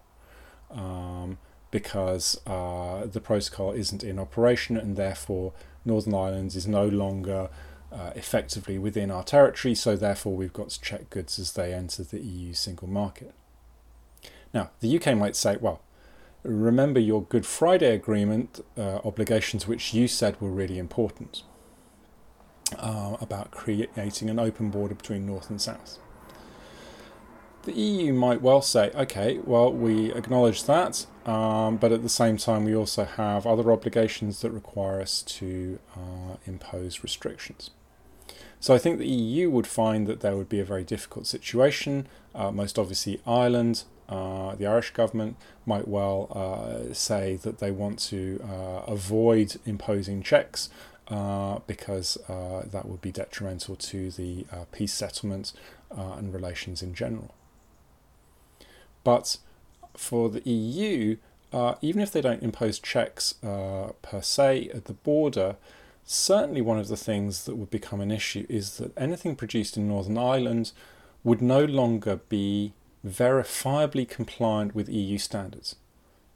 um, 0.70 1.38
because 1.70 2.40
uh, 2.46 3.06
the 3.06 3.20
protocol 3.20 3.72
isn't 3.72 4.04
in 4.04 4.18
operation 4.18 4.76
and 4.76 4.96
therefore 4.96 5.52
Northern 5.84 6.14
Ireland 6.14 6.54
is 6.54 6.66
no 6.66 6.86
longer 6.86 7.48
uh, 7.90 8.10
effectively 8.14 8.78
within 8.78 9.10
our 9.10 9.22
territory, 9.22 9.74
so 9.74 9.96
therefore 9.96 10.34
we've 10.36 10.52
got 10.52 10.70
to 10.70 10.80
check 10.80 11.10
goods 11.10 11.38
as 11.38 11.52
they 11.52 11.72
enter 11.72 12.02
the 12.02 12.20
EU 12.20 12.52
single 12.52 12.88
market. 12.88 13.34
Now, 14.52 14.70
the 14.80 14.96
UK 14.96 15.16
might 15.16 15.36
say, 15.36 15.56
well, 15.60 15.82
remember 16.42 17.00
your 17.00 17.22
Good 17.22 17.46
Friday 17.46 17.94
Agreement 17.94 18.60
uh, 18.76 19.00
obligations, 19.04 19.66
which 19.66 19.92
you 19.94 20.08
said 20.08 20.40
were 20.40 20.50
really 20.50 20.78
important 20.78 21.42
uh, 22.76 23.16
about 23.20 23.50
creating 23.50 24.30
an 24.30 24.38
open 24.38 24.70
border 24.70 24.94
between 24.94 25.26
North 25.26 25.50
and 25.50 25.60
South. 25.60 25.98
The 27.64 27.72
EU 27.72 28.12
might 28.12 28.40
well 28.40 28.62
say, 28.62 28.90
okay, 28.94 29.38
well, 29.44 29.72
we 29.72 30.12
acknowledge 30.14 30.64
that, 30.64 31.06
um, 31.26 31.76
but 31.76 31.92
at 31.92 32.02
the 32.02 32.08
same 32.08 32.36
time, 32.36 32.64
we 32.64 32.74
also 32.74 33.04
have 33.04 33.46
other 33.46 33.70
obligations 33.70 34.40
that 34.40 34.50
require 34.50 35.00
us 35.00 35.22
to 35.22 35.78
uh, 35.94 36.36
impose 36.46 37.02
restrictions. 37.02 37.70
So 38.60 38.74
I 38.74 38.78
think 38.78 38.98
the 38.98 39.06
EU 39.06 39.50
would 39.50 39.66
find 39.66 40.06
that 40.06 40.20
there 40.20 40.36
would 40.36 40.48
be 40.48 40.60
a 40.60 40.64
very 40.64 40.84
difficult 40.84 41.26
situation. 41.26 42.08
Uh, 42.34 42.50
most 42.50 42.78
obviously, 42.78 43.20
Ireland, 43.26 43.84
uh, 44.08 44.54
the 44.54 44.66
Irish 44.66 44.90
government 44.90 45.36
might 45.66 45.86
well 45.86 46.28
uh, 46.34 46.94
say 46.94 47.36
that 47.36 47.58
they 47.58 47.70
want 47.70 47.98
to 47.98 48.40
uh, 48.42 48.90
avoid 48.90 49.56
imposing 49.66 50.22
checks 50.22 50.70
uh, 51.08 51.60
because 51.66 52.18
that 52.28 52.86
would 52.86 53.00
be 53.00 53.12
detrimental 53.12 53.76
to 53.76 54.10
the 54.10 54.46
peace 54.72 54.92
settlement 54.92 55.52
and 55.90 56.32
relations 56.32 56.82
in 56.82 56.94
general. 56.94 57.34
But 59.08 59.38
for 59.96 60.28
the 60.28 60.46
EU, 60.46 61.16
uh, 61.50 61.76
even 61.80 62.02
if 62.02 62.12
they 62.12 62.20
don't 62.20 62.42
impose 62.42 62.78
checks 62.78 63.32
per 63.40 64.20
se 64.20 64.68
at 64.74 64.84
the 64.84 64.92
border, 64.92 65.56
certainly 66.04 66.60
one 66.60 66.78
of 66.78 66.88
the 66.88 66.96
things 66.98 67.46
that 67.46 67.56
would 67.56 67.70
become 67.70 68.02
an 68.02 68.10
issue 68.10 68.44
is 68.50 68.76
that 68.76 68.92
anything 68.98 69.34
produced 69.34 69.78
in 69.78 69.88
Northern 69.88 70.18
Ireland 70.18 70.72
would 71.24 71.40
no 71.40 71.64
longer 71.64 72.16
be 72.28 72.74
verifiably 73.02 74.06
compliant 74.06 74.74
with 74.74 74.90
EU 74.90 75.16
standards. 75.16 75.76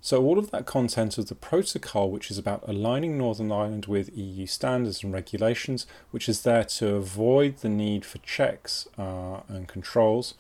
So, 0.01 0.25
all 0.25 0.39
of 0.39 0.51
that 0.53 0.65
content 0.65 1.19
of 1.19 1.29
the 1.29 1.35
protocol, 1.35 2.11
which 2.11 2.31
is 2.31 2.39
about 2.39 2.67
aligning 2.67 3.19
Northern 3.19 3.53
Ireland 3.53 3.85
with 3.85 4.17
EU 4.17 4.47
standards 4.47 5.05
and 5.05 5.13
regulations, 5.13 5.87
which 6.11 6.27
is 6.27 6.41
there 6.41 6.65
to 6.65 6.95
avoid 6.95 7.59
the 7.59 7.69
need 7.69 8.07
for 8.07 8.17
checks 8.21 8.89
uh, 8.97 9.41
and 9.49 9.69
controls 9.69 10.33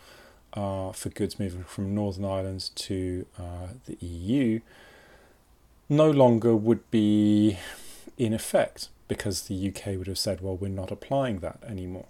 uh, 0.54 0.92
for 0.92 1.08
goods 1.08 1.38
moving 1.38 1.64
from 1.64 1.94
Northern 1.94 2.24
Ireland 2.24 2.70
to 2.74 3.26
uh, 3.38 3.68
the 3.86 3.96
EU, 4.04 4.60
no 5.88 6.10
longer 6.10 6.54
would 6.54 6.90
be 6.90 7.58
in 8.18 8.32
effect 8.32 8.88
because 9.08 9.42
the 9.42 9.68
UK 9.68 9.98
would 9.98 10.06
have 10.06 10.18
said, 10.18 10.40
well, 10.40 10.56
we're 10.56 10.68
not 10.68 10.90
applying 10.90 11.40
that 11.40 11.58
anymore. 11.66 12.06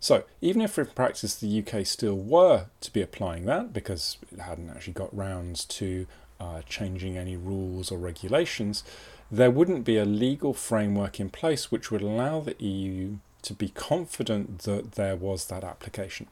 So, 0.00 0.24
even 0.42 0.60
if 0.60 0.78
in 0.78 0.86
practice 0.86 1.34
the 1.34 1.62
UK 1.62 1.86
still 1.86 2.16
were 2.16 2.66
to 2.82 2.92
be 2.92 3.00
applying 3.00 3.46
that 3.46 3.72
because 3.72 4.18
it 4.30 4.40
hadn't 4.40 4.68
actually 4.68 4.92
got 4.92 5.16
rounds 5.16 5.64
to 5.64 6.06
uh, 6.38 6.60
changing 6.68 7.16
any 7.16 7.36
rules 7.36 7.90
or 7.90 7.98
regulations, 7.98 8.84
there 9.30 9.50
wouldn't 9.50 9.84
be 9.84 9.96
a 9.96 10.04
legal 10.04 10.52
framework 10.52 11.18
in 11.18 11.30
place 11.30 11.70
which 11.70 11.90
would 11.90 12.02
allow 12.02 12.40
the 12.40 12.56
EU 12.62 13.16
to 13.42 13.54
be 13.54 13.68
confident 13.68 14.60
that 14.60 14.92
there 14.92 15.16
was 15.16 15.46
that 15.46 15.64
application. 15.64 16.26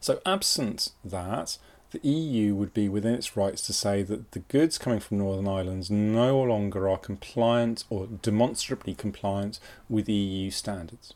So, 0.00 0.20
absent 0.24 0.90
that, 1.04 1.58
the 1.90 2.06
EU 2.06 2.54
would 2.54 2.74
be 2.74 2.88
within 2.88 3.14
its 3.14 3.36
rights 3.36 3.62
to 3.66 3.72
say 3.72 4.02
that 4.02 4.32
the 4.32 4.40
goods 4.40 4.78
coming 4.78 5.00
from 5.00 5.18
Northern 5.18 5.48
Ireland 5.48 5.90
no 5.90 6.42
longer 6.42 6.88
are 6.88 6.98
compliant 6.98 7.84
or 7.88 8.06
demonstrably 8.06 8.94
compliant 8.94 9.58
with 9.88 10.08
EU 10.08 10.50
standards. 10.50 11.14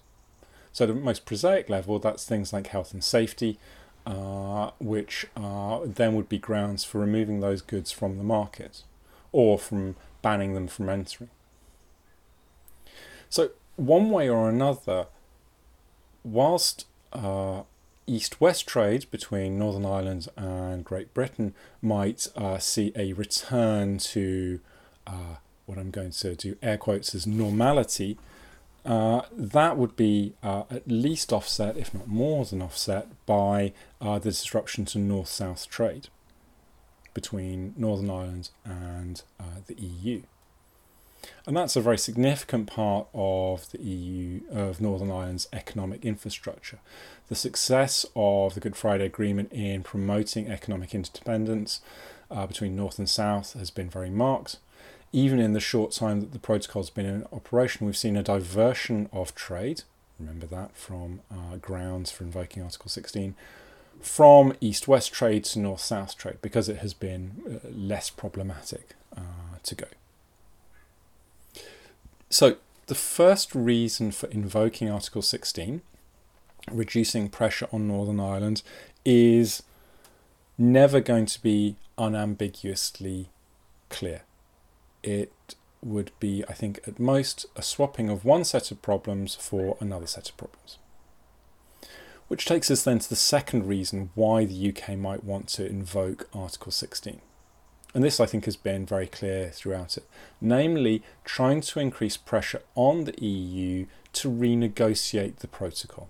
So, 0.73 0.85
at 0.85 0.89
the 0.89 0.95
most 0.95 1.27
prosaic 1.27 1.69
level, 1.69 1.99
that's 1.99 2.25
things 2.25 2.53
like 2.53 2.69
health 2.69 2.93
and 2.93 3.05
safety, 3.05 3.59
uh, 4.07 4.71
which 4.81 5.27
uh, 5.37 5.81
then 5.85 6.15
would 6.15 6.29
be 6.29 6.39
grounds 6.39 6.85
for 6.85 6.99
removing 6.99 7.41
those 7.41 7.63
goods 7.63 7.93
from 7.93 8.17
the 8.17 8.25
market 8.25 8.83
or 9.31 9.59
from 9.59 9.97
banning 10.23 10.55
them 10.55 10.69
from 10.69 10.89
entering. 10.89 11.31
So, 13.29 13.51
one 13.77 14.11
way 14.11 14.29
or 14.29 14.49
another, 14.49 15.07
whilst 16.25 16.87
uh, 17.13 17.63
east 18.07 18.41
west 18.41 18.67
trade 18.67 19.07
between 19.11 19.59
Northern 19.59 19.87
Ireland 19.87 20.29
and 20.37 20.85
Great 20.85 21.15
Britain 21.15 21.55
might 21.81 22.27
uh, 22.37 22.59
see 22.59 22.93
a 22.97 23.13
return 23.13 23.99
to 23.99 24.61
uh, 25.07 25.37
what 25.67 25.79
I'm 25.79 25.91
going 25.91 26.11
to 26.11 26.35
do 26.35 26.57
air 26.63 26.77
quotes 26.77 27.15
as 27.15 27.27
normality, 27.27 28.19
uh, 28.85 29.23
that 29.33 29.77
would 29.77 29.95
be 29.97 30.35
uh, 30.43 30.65
at 30.71 30.89
least 30.89 31.33
offset, 31.33 31.77
if 31.77 31.95
not 31.95 32.09
more 32.09 32.45
than 32.45 32.61
offset, 32.61 33.07
by 33.27 33.73
uh, 34.01 34.19
the 34.19 34.31
disruption 34.31 34.85
to 34.87 34.99
north 34.99 35.29
south 35.29 35.69
trade 35.69 36.09
between 37.15 37.75
Northern 37.77 38.11
Ireland 38.11 38.51
and 38.65 39.23
uh, 39.39 39.61
the 39.67 39.75
EU. 39.75 40.23
And 41.47 41.57
that's 41.57 41.77
a 41.77 41.81
very 41.81 41.99
significant 41.99 42.67
part 42.67 43.07
of 43.15 43.71
the 43.71 43.81
EU, 43.83 44.41
of 44.51 44.81
Northern 44.81 45.11
Ireland's 45.11 45.49
economic 45.53 46.05
infrastructure. 46.05 46.79
The 47.29 47.35
success 47.35 48.07
of 48.15 48.55
the 48.55 48.61
Good 48.61 48.77
Friday 48.77 49.07
Agreement 49.07 49.53
in 49.53 49.83
promoting 49.83 50.49
economic 50.49 50.95
interdependence 50.95 51.81
uh, 52.31 52.47
between 52.47 52.77
North 52.77 52.99
and 52.99 53.09
South 53.09 53.55
has 53.55 53.71
been 53.71 53.91
very 53.91 54.11
marked. 54.11 54.59
Even 55.13 55.39
in 55.39 55.53
the 55.53 55.61
short 55.61 55.93
time 55.93 56.21
that 56.21 56.33
the 56.33 56.39
protocol 56.39 56.83
has 56.83 56.91
been 56.91 57.07
in 57.07 57.27
operation, 57.33 57.87
we've 57.87 57.97
seen 57.97 58.17
a 58.17 58.23
diversion 58.23 59.09
of 59.13 59.35
trade. 59.35 59.83
Remember 60.19 60.47
that 60.47 60.77
from 60.77 61.21
uh, 61.31 61.57
grounds 61.57 62.11
for 62.11 62.25
invoking 62.25 62.63
Article 62.63 62.89
16 62.89 63.35
from 64.03 64.53
east 64.61 64.89
west 64.89 65.13
trade 65.13 65.45
to 65.45 65.61
north 65.61 65.81
south 65.81 66.19
trade 66.19 66.37
because 66.43 66.69
it 66.69 66.79
has 66.79 66.93
been 66.93 67.61
uh, 67.65 67.69
less 67.71 68.11
problematic 68.11 68.91
uh, 69.17 69.21
to 69.63 69.75
go. 69.75 69.87
So, 72.33 72.57
the 72.87 72.95
first 72.95 73.55
reason 73.55 74.11
for 74.11 74.27
invoking 74.31 74.89
Article 74.89 75.21
16, 75.21 75.83
reducing 76.71 77.29
pressure 77.29 77.69
on 77.71 77.87
Northern 77.87 78.19
Ireland, 78.19 78.63
is 79.05 79.63
never 80.57 81.01
going 81.01 81.27
to 81.27 81.43
be 81.43 81.77
unambiguously 81.99 83.29
clear. 83.91 84.23
It 85.03 85.31
would 85.83 86.11
be, 86.21 86.43
I 86.49 86.55
think, 86.55 86.81
at 86.87 86.99
most 86.99 87.45
a 87.55 87.61
swapping 87.61 88.09
of 88.09 88.25
one 88.25 88.45
set 88.45 88.71
of 88.71 88.81
problems 88.81 89.35
for 89.35 89.77
another 89.79 90.07
set 90.07 90.31
of 90.31 90.39
problems. 90.39 90.79
Which 92.29 92.47
takes 92.47 92.71
us 92.71 92.83
then 92.83 93.01
to 93.01 93.11
the 93.11 93.15
second 93.15 93.67
reason 93.67 94.09
why 94.15 94.47
the 94.47 94.75
UK 94.75 94.97
might 94.97 95.23
want 95.23 95.49
to 95.49 95.67
invoke 95.67 96.31
Article 96.33 96.73
16 96.73 97.21
and 97.95 98.03
this 98.03 98.21
I 98.21 98.27
think 98.27 98.45
has 98.47 98.57
been 98.57 98.87
very 98.87 99.07
clear 99.07 99.51
throughout 99.51 99.97
it, 99.97 100.05
namely 100.41 101.03
trying 101.25 101.61
to 101.63 101.81
increase 101.81 102.17
pressure 102.17 102.63
on 102.75 103.05
the 103.05 103.25
EU 103.25 103.87
to 104.15 104.31
renegotiate 104.31 105.37
the 105.37 105.49
protocol. 105.49 106.09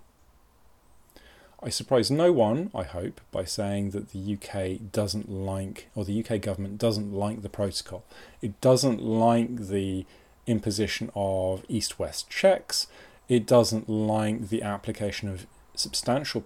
I 1.65 1.69
surprise 1.69 2.11
no 2.11 2.33
one, 2.33 2.71
I 2.75 2.83
hope, 2.83 3.21
by 3.31 3.45
saying 3.45 3.91
that 3.91 4.11
the 4.11 4.35
UK 4.35 4.91
doesn't 4.91 5.31
like, 5.31 5.89
or 5.95 6.05
the 6.05 6.25
UK 6.25 6.41
government 6.41 6.79
doesn't 6.79 7.12
like 7.12 7.43
the 7.43 7.49
protocol. 7.49 8.05
It 8.41 8.61
doesn't 8.61 9.01
like 9.01 9.69
the 9.69 10.05
imposition 10.49 11.11
of 11.15 11.65
east 11.69 12.01
west 12.01 12.29
checks. 12.29 12.89
It 13.29 13.47
doesn't 13.47 13.89
like 13.89 14.49
the 14.49 14.62
application 14.62 15.29
of 15.29 15.47
substantial 15.75 16.45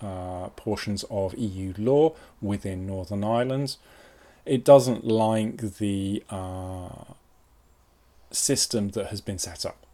uh, 0.00 0.48
portions 0.56 1.04
of 1.08 1.38
EU 1.38 1.72
law 1.78 2.14
within 2.42 2.84
Northern 2.84 3.22
Ireland 3.22 3.76
it 4.46 4.64
doesn't 4.64 5.04
like 5.04 5.60
the 5.78 6.22
uh, 6.30 7.04
system 8.30 8.90
that 8.90 9.06
has 9.06 9.20
been 9.20 9.38
set 9.38 9.66
up. 9.66 9.84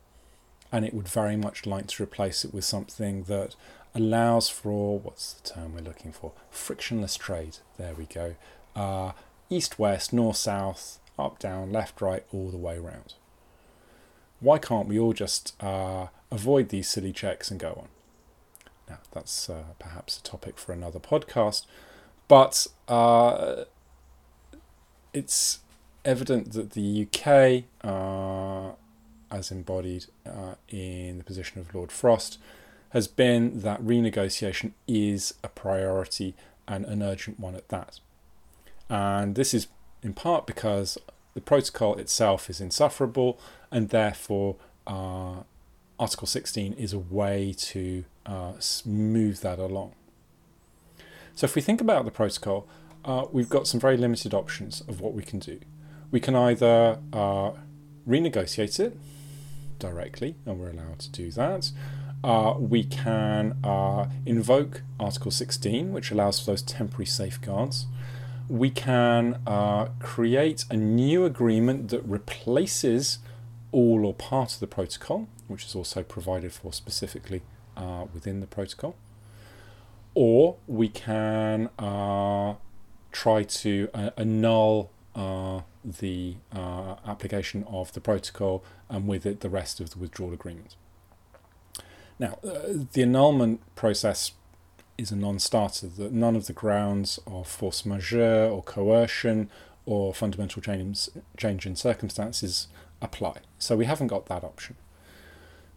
And 0.70 0.84
it 0.84 0.94
would 0.94 1.08
very 1.08 1.36
much 1.36 1.66
like 1.66 1.86
to 1.88 2.02
replace 2.02 2.44
it 2.44 2.54
with 2.54 2.64
something 2.64 3.24
that 3.24 3.56
allows 3.94 4.48
for 4.48 4.98
what's 4.98 5.34
the 5.34 5.48
term 5.48 5.74
we're 5.74 5.80
looking 5.80 6.12
for? 6.12 6.32
Frictionless 6.50 7.16
trade. 7.16 7.58
There 7.78 7.94
we 7.94 8.04
go. 8.06 8.36
Uh, 8.74 9.12
east 9.50 9.78
west, 9.78 10.12
north 10.12 10.36
south, 10.36 10.98
up 11.18 11.38
down, 11.38 11.72
left 11.72 12.00
right, 12.00 12.24
all 12.32 12.50
the 12.50 12.56
way 12.56 12.76
around. 12.76 13.14
Why 14.40 14.58
can't 14.58 14.88
we 14.88 14.98
all 14.98 15.12
just 15.12 15.54
uh, 15.62 16.06
avoid 16.30 16.70
these 16.70 16.88
silly 16.88 17.12
checks 17.12 17.50
and 17.50 17.60
go 17.60 17.74
on? 17.76 17.88
Now, 18.88 18.98
that's 19.12 19.48
uh, 19.48 19.74
perhaps 19.78 20.18
a 20.18 20.22
topic 20.22 20.58
for 20.58 20.72
another 20.72 20.98
podcast, 20.98 21.66
but 22.28 22.66
uh, 22.88 23.64
it's 25.12 25.60
evident 26.04 26.52
that 26.52 26.70
the 26.70 27.06
UK, 27.06 27.64
as 29.30 29.50
embodied 29.50 30.06
uh, 30.26 30.54
in 30.68 31.18
the 31.18 31.24
position 31.24 31.60
of 31.60 31.74
Lord 31.74 31.90
Frost, 31.90 32.38
has 32.90 33.08
been 33.08 33.60
that 33.60 33.82
renegotiation 33.82 34.72
is 34.86 35.34
a 35.42 35.48
priority 35.48 36.34
and 36.68 36.84
an 36.84 37.02
urgent 37.02 37.40
one 37.40 37.54
at 37.54 37.68
that. 37.68 38.00
And 38.90 39.34
this 39.34 39.54
is 39.54 39.68
in 40.02 40.12
part 40.12 40.46
because 40.46 40.98
the 41.34 41.40
protocol 41.40 41.96
itself 41.96 42.50
is 42.50 42.60
insufferable, 42.60 43.40
and 43.70 43.88
therefore 43.88 44.56
uh, 44.86 45.42
Article 45.98 46.26
16 46.26 46.74
is 46.74 46.92
a 46.92 46.98
way 46.98 47.54
to 47.56 48.04
uh, 48.26 48.52
move 48.84 49.40
that 49.40 49.58
along. 49.58 49.92
So, 51.34 51.46
if 51.46 51.54
we 51.54 51.62
think 51.62 51.80
about 51.80 52.04
the 52.04 52.10
protocol, 52.10 52.66
uh, 53.04 53.26
we've 53.32 53.48
got 53.48 53.66
some 53.66 53.80
very 53.80 53.96
limited 53.96 54.34
options 54.34 54.82
of 54.82 55.00
what 55.00 55.12
we 55.12 55.22
can 55.22 55.38
do. 55.38 55.58
We 56.10 56.20
can 56.20 56.36
either 56.36 56.98
uh, 57.12 57.52
renegotiate 58.08 58.78
it 58.78 58.96
directly, 59.78 60.36
and 60.46 60.58
we're 60.60 60.70
allowed 60.70 60.98
to 61.00 61.10
do 61.10 61.30
that. 61.32 61.70
Uh, 62.22 62.54
we 62.56 62.84
can 62.84 63.56
uh, 63.64 64.08
invoke 64.24 64.82
Article 65.00 65.30
16, 65.30 65.92
which 65.92 66.10
allows 66.10 66.38
for 66.38 66.52
those 66.52 66.62
temporary 66.62 67.06
safeguards. 67.06 67.86
We 68.48 68.70
can 68.70 69.40
uh, 69.46 69.88
create 69.98 70.64
a 70.70 70.76
new 70.76 71.24
agreement 71.24 71.88
that 71.88 72.02
replaces 72.02 73.18
all 73.72 74.06
or 74.06 74.14
part 74.14 74.54
of 74.54 74.60
the 74.60 74.66
protocol, 74.66 75.26
which 75.48 75.64
is 75.64 75.74
also 75.74 76.02
provided 76.02 76.52
for 76.52 76.72
specifically 76.72 77.42
uh, 77.76 78.04
within 78.14 78.40
the 78.40 78.46
protocol. 78.46 78.94
Or 80.14 80.56
we 80.66 80.88
can 80.88 81.70
try 83.12 83.42
to 83.42 83.88
uh, 83.94 84.10
annul 84.16 84.90
uh, 85.14 85.60
the 85.84 86.36
uh, 86.54 86.96
application 87.06 87.64
of 87.68 87.92
the 87.92 88.00
protocol 88.00 88.64
and 88.88 89.06
with 89.06 89.26
it 89.26 89.40
the 89.40 89.50
rest 89.50 89.80
of 89.80 89.90
the 89.90 89.98
withdrawal 89.98 90.32
agreement. 90.32 90.74
Now, 92.18 92.38
uh, 92.44 92.84
the 92.92 93.02
annulment 93.02 93.60
process 93.74 94.32
is 94.98 95.10
a 95.10 95.16
non 95.16 95.38
starter, 95.38 95.88
that 95.88 96.12
none 96.12 96.36
of 96.36 96.46
the 96.46 96.52
grounds 96.52 97.18
of 97.26 97.48
force 97.48 97.84
majeure 97.84 98.48
or 98.48 98.62
coercion 98.62 99.50
or 99.84 100.14
fundamental 100.14 100.62
change, 100.62 101.08
change 101.36 101.66
in 101.66 101.74
circumstances 101.74 102.68
apply. 103.00 103.38
So 103.58 103.76
we 103.76 103.86
haven't 103.86 104.06
got 104.08 104.26
that 104.26 104.44
option. 104.44 104.76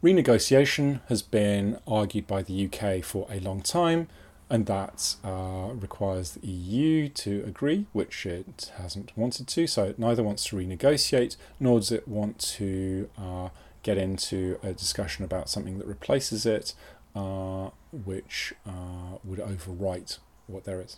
Renegotiation 0.03 1.01
has 1.07 1.23
been 1.23 1.79
argued 1.87 2.27
by 2.27 2.43
the 2.43 2.65
UK 2.65 3.03
for 3.03 3.27
a 3.31 3.39
long 3.39 3.61
time 3.61 4.07
and 4.49 4.67
that 4.67 5.15
uh, 5.23 5.69
requires 5.73 6.31
the 6.31 6.47
EU 6.47 7.09
to 7.09 7.43
agree, 7.47 7.87
which 7.93 8.25
it 8.25 8.71
hasn't 8.77 9.11
wanted 9.17 9.47
to. 9.47 9.65
So 9.65 9.85
it 9.85 9.99
neither 9.99 10.23
wants 10.23 10.45
to 10.45 10.55
renegotiate 10.55 11.35
nor 11.59 11.79
does 11.79 11.91
it 11.91 12.07
want 12.07 12.39
to 12.39 13.09
uh, 13.17 13.49
get 13.81 13.97
into 13.97 14.59
a 14.61 14.73
discussion 14.73 15.25
about 15.25 15.49
something 15.49 15.79
that 15.79 15.87
replaces 15.87 16.45
it, 16.45 16.73
uh, 17.15 17.69
which 17.91 18.53
uh, 18.67 19.17
would 19.23 19.39
overwrite 19.39 20.19
what 20.45 20.63
there 20.63 20.79
is. 20.79 20.97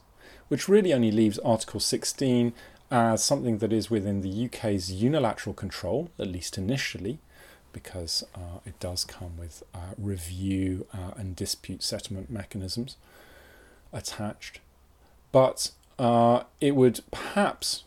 Which 0.50 0.68
really 0.68 0.94
only 0.94 1.12
leaves 1.12 1.40
Article 1.40 1.80
16 1.80 2.54
as 2.92 3.24
something 3.24 3.60
that 3.60 3.72
is 3.72 3.90
within 3.90 4.22
the 4.22 4.46
UK's 4.46 4.92
unilateral 4.92 5.54
control, 5.54 6.10
at 6.20 6.28
least 6.28 6.58
initially, 6.58 7.20
because 7.72 8.26
uh, 8.36 8.60
it 8.66 8.78
does 8.80 9.06
come 9.06 9.38
with 9.38 9.64
uh, 9.74 9.94
review 9.98 10.86
and 11.16 11.36
dispute 11.36 11.84
settlement 11.84 12.30
mechanisms 12.30 12.98
attached. 13.94 14.60
But 15.32 15.72
uh, 16.00 16.44
it 16.62 16.76
would 16.76 17.02
perhaps, 17.12 17.84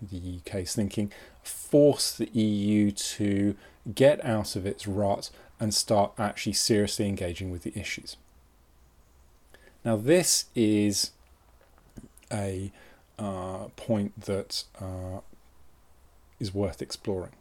the 0.00 0.38
UK 0.38 0.62
is 0.62 0.74
thinking, 0.74 1.12
force 1.42 2.12
the 2.16 2.28
EU 2.28 2.90
to 2.90 3.56
get 3.94 4.24
out 4.24 4.56
of 4.56 4.66
its 4.66 4.86
rut 4.86 5.30
and 5.58 5.72
start 5.72 6.12
actually 6.18 6.52
seriously 6.52 7.06
engaging 7.08 7.50
with 7.50 7.62
the 7.62 7.78
issues. 7.78 8.16
Now, 9.84 9.96
this 9.96 10.46
is 10.54 11.12
a 12.32 12.72
uh, 13.18 13.68
point 13.76 14.20
that 14.22 14.64
uh, 14.80 15.20
is 16.40 16.52
worth 16.52 16.82
exploring. 16.82 17.32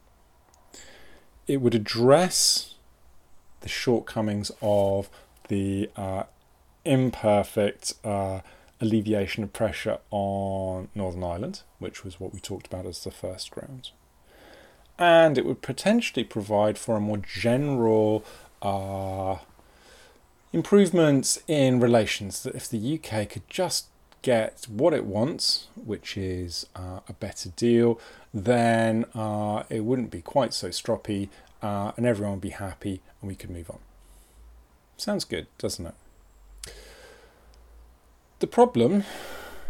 It 1.47 1.57
would 1.57 1.75
address 1.75 2.75
the 3.61 3.69
shortcomings 3.69 4.51
of 4.61 5.09
the 5.47 5.89
uh, 5.95 6.23
imperfect 6.85 7.93
uh, 8.03 8.41
alleviation 8.81 9.43
of 9.43 9.53
pressure 9.53 9.99
on 10.11 10.89
Northern 10.95 11.23
Ireland, 11.23 11.61
which 11.79 12.03
was 12.03 12.19
what 12.19 12.33
we 12.33 12.39
talked 12.39 12.67
about 12.67 12.85
as 12.85 13.03
the 13.03 13.11
first 13.11 13.51
ground. 13.51 13.91
And 14.97 15.37
it 15.37 15.45
would 15.45 15.61
potentially 15.61 16.23
provide 16.23 16.77
for 16.77 16.95
a 16.95 17.01
more 17.01 17.17
general 17.17 18.23
uh, 18.61 19.37
improvements 20.53 21.39
in 21.47 21.79
relations 21.79 22.43
that 22.43 22.55
if 22.55 22.69
the 22.69 22.99
UK 22.99 23.29
could 23.29 23.49
just 23.49 23.87
get 24.21 24.65
what 24.69 24.93
it 24.93 25.05
wants, 25.05 25.67
which 25.75 26.17
is 26.17 26.65
uh, 26.75 26.99
a 27.07 27.13
better 27.13 27.49
deal, 27.49 27.99
then 28.33 29.05
uh, 29.13 29.63
it 29.69 29.83
wouldn't 29.83 30.11
be 30.11 30.21
quite 30.21 30.53
so 30.53 30.69
stroppy 30.69 31.29
uh, 31.61 31.91
and 31.97 32.05
everyone 32.05 32.35
would 32.35 32.41
be 32.41 32.49
happy 32.49 33.01
and 33.21 33.27
we 33.27 33.35
could 33.35 33.49
move 33.49 33.69
on. 33.69 33.79
Sounds 34.97 35.25
good, 35.25 35.47
doesn't 35.57 35.85
it? 35.85 35.93
The 38.39 38.47
problem, 38.47 39.05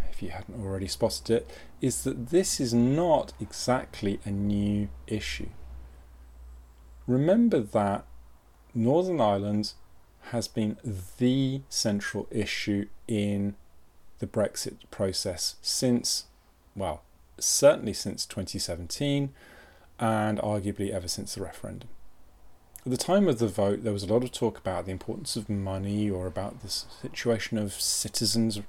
if 0.09 0.23
you 0.23 0.29
hadn't 0.29 0.59
already 0.59 0.87
spotted 0.87 1.29
it, 1.29 1.51
is 1.81 2.03
that 2.03 2.29
this 2.29 2.59
is 2.59 2.73
not 2.73 3.31
exactly 3.39 4.19
a 4.25 4.31
new 4.31 4.89
issue. 5.05 5.49
Remember 7.05 7.59
that 7.59 8.05
Northern 8.73 9.21
Ireland 9.21 9.73
has 10.31 10.47
been 10.47 10.77
the 11.17 11.61
central 11.69 12.27
issue 12.31 12.87
in 13.07 13.55
the 14.17 14.25
Brexit 14.25 14.77
process 14.89 15.57
since, 15.61 16.25
well, 16.75 17.03
certainly 17.37 17.93
since 17.93 18.25
2017 18.25 19.31
and 19.99 20.39
arguably 20.39 20.89
ever 20.89 21.07
since 21.07 21.35
the 21.35 21.43
referendum. 21.43 21.89
At 22.85 22.91
the 22.91 22.97
time 22.97 23.27
of 23.27 23.39
the 23.39 23.47
vote, 23.47 23.83
there 23.83 23.93
was 23.93 24.03
a 24.03 24.13
lot 24.13 24.23
of 24.23 24.31
talk 24.31 24.59
about 24.59 24.85
the 24.85 24.91
importance 24.91 25.35
of 25.35 25.49
money 25.49 26.07
or 26.07 26.27
about 26.27 26.61
the 26.61 26.69
situation 26.69 27.57
of 27.57 27.73
citizens 27.73 28.59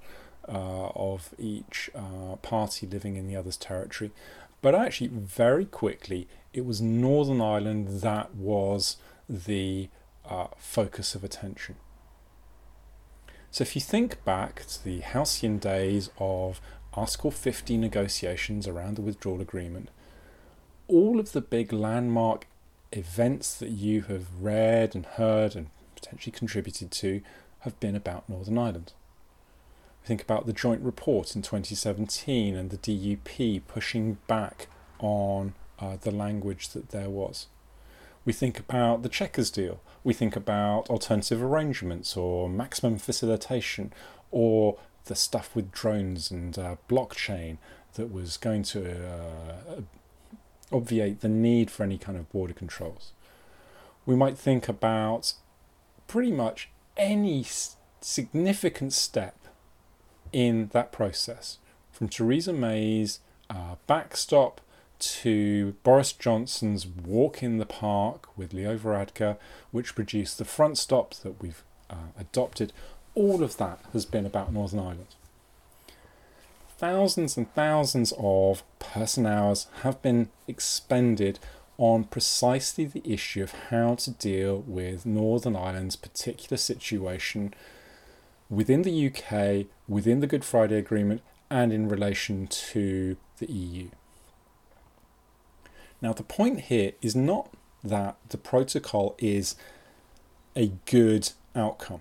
uh, 0.49 0.87
of 0.95 1.35
each 1.39 1.91
uh, 1.95 2.37
party 2.37 2.87
living 2.87 3.17
in 3.17 3.27
the 3.27 3.37
other's 3.37 3.59
territory. 3.59 4.11
But 4.63 4.75
actually, 4.75 5.09
very 5.09 5.67
quickly, 5.67 6.29
it 6.55 6.65
was 6.65 6.81
Northern 6.81 7.43
Ireland 7.43 8.01
that 8.01 8.35
was 8.35 8.97
the 9.29 9.91
uh, 10.25 10.47
focus 10.57 11.15
of 11.15 11.23
attention. 11.23 11.77
So, 13.51 13.63
if 13.63 13.75
you 13.75 13.83
think 13.83 14.25
back 14.25 14.65
to 14.67 14.83
the 14.83 15.01
halcyon 15.01 15.59
days 15.59 16.09
of 16.19 16.63
Article 16.95 17.31
50 17.31 17.77
negotiations 17.77 18.67
around 18.67 18.97
the 18.97 19.03
withdrawal 19.03 19.43
agreement, 19.43 19.91
all 20.89 21.21
of 21.21 21.33
the 21.33 21.43
big 21.43 21.71
landmark 21.71 22.47
events 22.93 23.55
that 23.55 23.71
you 23.71 24.03
have 24.03 24.27
read 24.41 24.95
and 24.95 25.07
heard 25.07 25.55
and 25.57 25.69
potentially 25.95 26.33
contributed 26.33 26.91
to 26.91 27.21
have 27.61 27.79
been 27.81 27.97
about 27.97 28.29
Northern 28.29 28.59
Ireland. 28.59 28.93
We 30.03 30.09
think 30.09 30.23
about 30.23 30.47
the 30.47 30.53
joint 30.53 30.83
report 30.83 31.35
in 31.35 31.43
2017 31.43 32.55
and 32.55 32.71
the 32.71 32.79
DUP 32.79 33.63
pushing 33.67 34.19
back 34.27 34.69
on 34.99 35.55
uh, 35.79 35.97
the 36.01 36.11
language 36.11 36.69
that 36.71 36.91
there 36.91 37.11
was. 37.11 37.47
We 38.25 38.33
think 38.33 38.59
about 38.59 39.03
the 39.03 39.09
Chequers 39.09 39.51
deal. 39.51 39.81
We 40.03 40.15
think 40.15 40.37
about 40.37 40.91
alternative 40.91 41.43
arrangements 41.43 42.17
or 42.17 42.49
maximum 42.49 42.99
facilitation 42.99 43.93
or 44.31 44.79
the 45.07 45.15
stuff 45.15 45.55
with 45.55 45.73
drones 45.73 46.31
and 46.31 46.59
uh, 46.59 46.77
blockchain 46.89 47.59
that 47.95 48.13
was 48.13 48.37
going 48.37 48.63
to 48.63 49.07
uh, 49.07 49.81
obviate 50.73 51.21
the 51.21 51.29
need 51.29 51.71
for 51.71 51.83
any 51.83 51.99
kind 51.99 52.19
of 52.19 52.31
border 52.31 52.55
controls. 52.55 53.13
We 54.05 54.17
might 54.17 54.39
think 54.39 54.69
about 54.69 55.35
pretty 56.07 56.33
much 56.33 56.69
any 56.97 57.45
significant 58.01 58.93
step 58.93 59.37
in 60.33 60.69
that 60.73 60.93
process, 60.93 61.59
from 61.93 62.09
Theresa 62.09 62.53
May's 62.53 63.21
uh, 63.49 63.77
backstop 63.87 64.61
to 64.99 65.73
Boris 65.83 66.13
Johnson's 66.13 66.87
walk 66.87 67.43
in 67.43 67.59
the 67.59 67.67
park 67.67 68.29
with 68.37 68.53
Leo 68.53 68.79
Varadkar, 68.79 69.37
which 69.71 69.95
produced 69.95 70.39
the 70.39 70.45
front 70.45 70.79
stop 70.79 71.15
that 71.17 71.41
we've 71.43 71.63
uh, 71.91 72.13
adopted. 72.19 72.73
All 73.15 73.43
of 73.43 73.57
that 73.59 73.81
has 73.93 74.05
been 74.05 74.27
about 74.27 74.53
Northern 74.53 74.81
Ireland 74.81 75.15
thousands 76.79 77.37
and 77.37 77.53
thousands 77.55 78.13
of 78.19 78.63
person 78.79 79.27
hours 79.27 79.67
have 79.83 80.01
been 80.03 80.29
expended 80.47 81.39
on 81.79 82.05
precisely 82.05 82.85
the 82.85 83.03
issue 83.05 83.43
of 83.43 83.53
how 83.71 83.95
to 83.95 84.11
deal 84.11 84.65
with 84.67 85.05
Northern 85.05 85.57
Ireland's 85.57 85.97
particular 85.97 86.57
situation 86.57 87.53
within 88.49 88.83
the 88.83 89.07
UK, 89.07 89.67
within 89.89 90.21
the 90.21 90.27
Good 90.27 90.45
Friday 90.45 90.79
Agreement, 90.79 91.23
and 91.51 91.73
in 91.73 91.89
relation 91.89 92.47
to 92.47 93.17
the 93.39 93.51
EU. 93.51 93.89
Now, 96.01 96.13
the 96.13 96.23
point 96.23 96.63
here 96.63 96.93
is 97.03 97.15
not 97.15 97.51
that 97.83 98.17
the 98.29 98.39
protocol 98.39 99.15
is 99.19 99.55
a 100.55 100.73
good 100.87 101.31
outcome. 101.55 102.01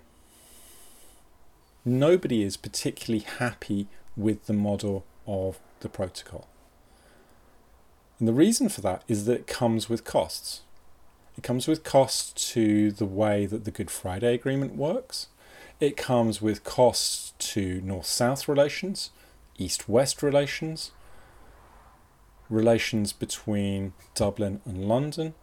Nobody 1.84 2.44
is 2.44 2.58
particularly 2.58 3.26
happy 3.26 3.88
with 4.16 4.46
the 4.46 4.54
model 4.54 5.06
of 5.28 5.60
the 5.82 5.90
protocol. 5.90 6.48
And 8.20 8.28
the 8.28 8.34
reason 8.34 8.70
for 8.70 8.82
that 8.82 9.04
is 9.08 9.26
that 9.26 9.34
it 9.34 9.48
comes 9.48 9.90
with 9.90 10.06
costs. 10.06 10.62
It 11.38 11.44
comes 11.44 11.68
with 11.68 11.84
costs 11.84 12.52
to 12.54 12.92
the 12.92 13.06
way 13.06 13.46
that 13.46 13.66
the 13.66 13.72
Good 13.72 13.92
Friday 13.92 14.34
Agreement 14.34 14.76
works. 14.76 15.28
It 15.82 15.98
comes 15.98 16.42
with 16.42 16.64
costs 16.64 17.34
to 17.52 17.82
North 17.82 18.06
South 18.06 18.48
relations, 18.48 19.12
East 19.58 19.90
West 19.90 20.24
relations, 20.24 20.92
relations 22.50 23.12
between 23.12 23.94
Dublin 24.14 24.62
and 24.66 24.86
London. 24.86 25.34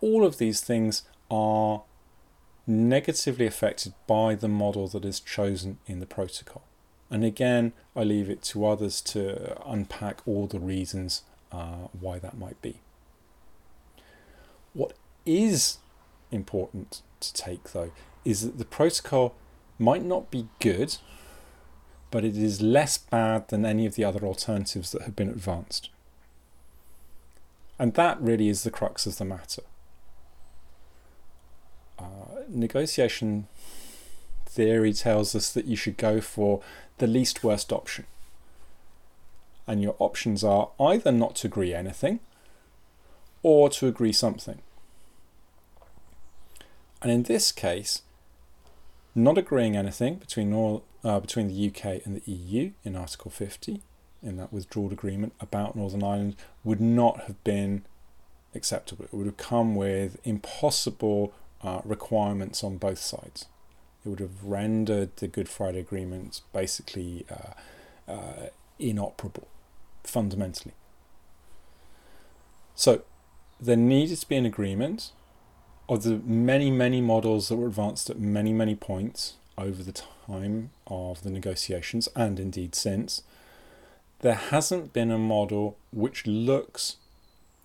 All 0.00 0.24
of 0.24 0.38
these 0.38 0.60
things 0.60 1.02
are 1.30 1.82
negatively 2.66 3.46
affected 3.46 3.94
by 4.06 4.34
the 4.34 4.48
model 4.48 4.88
that 4.88 5.04
is 5.04 5.20
chosen 5.20 5.78
in 5.86 6.00
the 6.00 6.06
protocol. 6.06 6.62
And 7.10 7.24
again, 7.24 7.72
I 7.96 8.04
leave 8.04 8.28
it 8.28 8.42
to 8.42 8.66
others 8.66 9.00
to 9.02 9.56
unpack 9.66 10.20
all 10.26 10.46
the 10.46 10.60
reasons 10.60 11.22
uh, 11.50 11.88
why 11.98 12.18
that 12.18 12.36
might 12.36 12.60
be. 12.60 12.80
What 14.74 14.92
is 15.24 15.78
important 16.30 17.02
to 17.20 17.32
take, 17.32 17.72
though, 17.72 17.90
is 18.24 18.42
that 18.42 18.58
the 18.58 18.64
protocol 18.64 19.34
might 19.78 20.04
not 20.04 20.30
be 20.30 20.48
good, 20.60 20.98
but 22.10 22.24
it 22.24 22.36
is 22.36 22.60
less 22.60 22.98
bad 22.98 23.48
than 23.48 23.64
any 23.64 23.86
of 23.86 23.94
the 23.94 24.04
other 24.04 24.24
alternatives 24.24 24.92
that 24.92 25.02
have 25.02 25.16
been 25.16 25.28
advanced. 25.28 25.88
And 27.78 27.94
that 27.94 28.20
really 28.20 28.48
is 28.48 28.64
the 28.64 28.70
crux 28.70 29.06
of 29.06 29.18
the 29.18 29.24
matter. 29.24 29.62
Uh, 31.98 32.42
negotiation 32.48 33.46
theory 34.58 34.92
tells 34.92 35.36
us 35.36 35.52
that 35.52 35.66
you 35.66 35.76
should 35.76 35.96
go 35.96 36.20
for 36.20 36.60
the 36.98 37.06
least 37.06 37.44
worst 37.44 37.72
option. 37.72 38.04
And 39.68 39.80
your 39.80 39.94
options 40.00 40.42
are 40.42 40.70
either 40.80 41.12
not 41.12 41.36
to 41.36 41.46
agree 41.46 41.72
anything 41.72 42.18
or 43.44 43.70
to 43.70 43.86
agree 43.86 44.12
something. 44.12 44.58
And 47.00 47.12
in 47.12 47.22
this 47.22 47.52
case, 47.52 48.02
not 49.14 49.38
agreeing 49.38 49.76
anything 49.76 50.16
between, 50.16 50.52
all, 50.52 50.82
uh, 51.04 51.20
between 51.20 51.46
the 51.46 51.68
UK 51.68 52.04
and 52.04 52.20
the 52.20 52.32
EU 52.32 52.72
in 52.82 52.96
Article 52.96 53.30
50, 53.30 53.80
in 54.24 54.38
that 54.38 54.52
withdrawal 54.52 54.90
agreement 54.90 55.34
about 55.40 55.76
Northern 55.76 56.02
Ireland, 56.02 56.34
would 56.64 56.80
not 56.80 57.20
have 57.26 57.44
been 57.44 57.84
acceptable. 58.56 59.04
It 59.04 59.14
would 59.14 59.26
have 59.26 59.36
come 59.36 59.76
with 59.76 60.18
impossible 60.24 61.32
uh, 61.62 61.80
requirements 61.84 62.64
on 62.64 62.78
both 62.78 62.98
sides 62.98 63.46
it 64.04 64.08
would 64.08 64.20
have 64.20 64.44
rendered 64.44 65.16
the 65.16 65.28
Good 65.28 65.48
Friday 65.48 65.80
Agreement 65.80 66.40
basically 66.52 67.26
uh, 67.30 68.10
uh, 68.10 68.46
inoperable, 68.78 69.48
fundamentally. 70.04 70.74
So 72.74 73.02
there 73.60 73.76
needed 73.76 74.18
to 74.18 74.28
be 74.28 74.36
an 74.36 74.46
agreement 74.46 75.10
of 75.88 76.02
the 76.02 76.18
many, 76.18 76.70
many 76.70 77.00
models 77.00 77.48
that 77.48 77.56
were 77.56 77.68
advanced 77.68 78.10
at 78.10 78.18
many, 78.18 78.52
many 78.52 78.74
points 78.74 79.34
over 79.56 79.82
the 79.82 79.92
time 79.92 80.70
of 80.86 81.22
the 81.22 81.30
negotiations 81.30 82.08
and 82.14 82.38
indeed 82.38 82.74
since. 82.74 83.22
There 84.20 84.34
hasn't 84.34 84.92
been 84.92 85.10
a 85.10 85.18
model 85.18 85.76
which 85.92 86.26
looks 86.26 86.96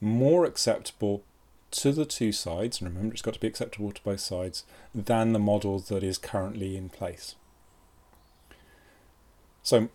more 0.02 0.46
acceptable 0.46 1.24
to 1.74 1.92
the 1.92 2.06
two 2.06 2.32
sides, 2.32 2.80
and 2.80 2.90
remember 2.90 3.14
it's 3.14 3.22
got 3.22 3.34
to 3.34 3.40
be 3.40 3.48
acceptable 3.48 3.92
to 3.92 4.04
both 4.04 4.20
sides, 4.20 4.64
than 4.94 5.34
the 5.34 5.40
model 5.40 5.80
that 5.80 6.04
is 6.04 6.18
currently 6.18 6.78
in 6.78 6.90
place. 6.90 7.36
So, 9.64 9.90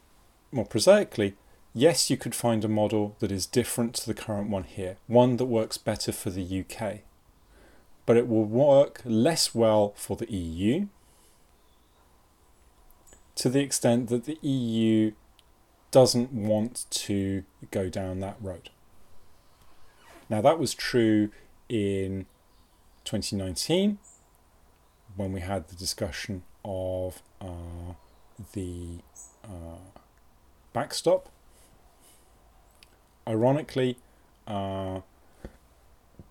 more 0.50 0.66
prosaically, 0.66 1.34
yes, 1.72 2.10
you 2.10 2.16
could 2.16 2.34
find 2.34 2.64
a 2.64 2.68
model 2.68 3.16
that 3.20 3.30
is 3.30 3.46
different 3.46 3.94
to 3.96 4.06
the 4.06 4.14
current 4.14 4.50
one 4.50 4.64
here, 4.64 4.96
one 5.06 5.36
that 5.36 5.46
works 5.46 5.78
better 5.78 6.10
for 6.10 6.30
the 6.30 6.60
UK, 6.60 7.00
but 8.06 8.16
it 8.16 8.26
will 8.26 8.44
work 8.44 9.00
less 9.04 9.54
well 9.54 9.92
for 9.96 10.16
the 10.16 10.30
EU 10.32 10.88
to 13.36 13.48
the 13.48 13.60
extent 13.60 14.08
that 14.08 14.24
the 14.24 14.38
EU 14.42 15.12
doesn't 15.92 16.32
want 16.32 16.86
to 16.90 17.44
go 17.70 17.88
down 17.88 18.18
that 18.18 18.36
road. 18.40 18.70
Now, 20.28 20.40
that 20.40 20.58
was 20.58 20.74
true 20.74 21.30
in 21.68 22.26
2019 23.04 23.98
when 25.16 25.32
we 25.32 25.40
had 25.40 25.68
the 25.68 25.74
discussion 25.74 26.42
of 26.64 27.22
uh, 27.40 27.94
the 28.52 28.98
uh, 29.44 30.00
backstop. 30.72 31.28
Ironically, 33.26 33.98
uh, 34.46 35.00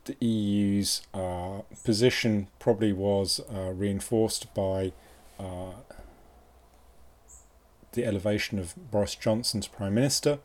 the 0.05 0.15
EU's 0.25 1.01
uh, 1.13 1.61
position 1.83 2.47
probably 2.59 2.93
was 2.93 3.41
uh, 3.53 3.71
reinforced 3.73 4.53
by 4.53 4.93
uh, 5.39 5.73
the 7.91 8.05
elevation 8.05 8.57
of 8.57 8.73
Boris 8.91 9.15
Johnson 9.15 9.61
to 9.61 9.69
Prime 9.69 9.95
Minister, 9.95 10.39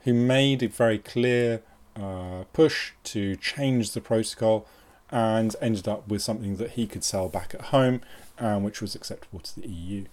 who 0.00 0.12
made 0.12 0.62
it 0.62 0.74
very 0.74 0.98
clear 0.98 1.62
uh, 1.96 2.44
push 2.52 2.92
to 3.04 3.36
change 3.36 3.92
the 3.92 4.00
protocol 4.00 4.66
and 5.10 5.54
ended 5.60 5.86
up 5.86 6.08
with 6.08 6.22
something 6.22 6.56
that 6.56 6.72
he 6.72 6.86
could 6.86 7.04
sell 7.04 7.28
back 7.28 7.54
at 7.54 7.66
home 7.66 8.00
and 8.38 8.64
which 8.64 8.80
was 8.80 8.94
acceptable 8.94 9.40
to 9.40 9.60
the 9.60 9.68
EU. 9.68 10.04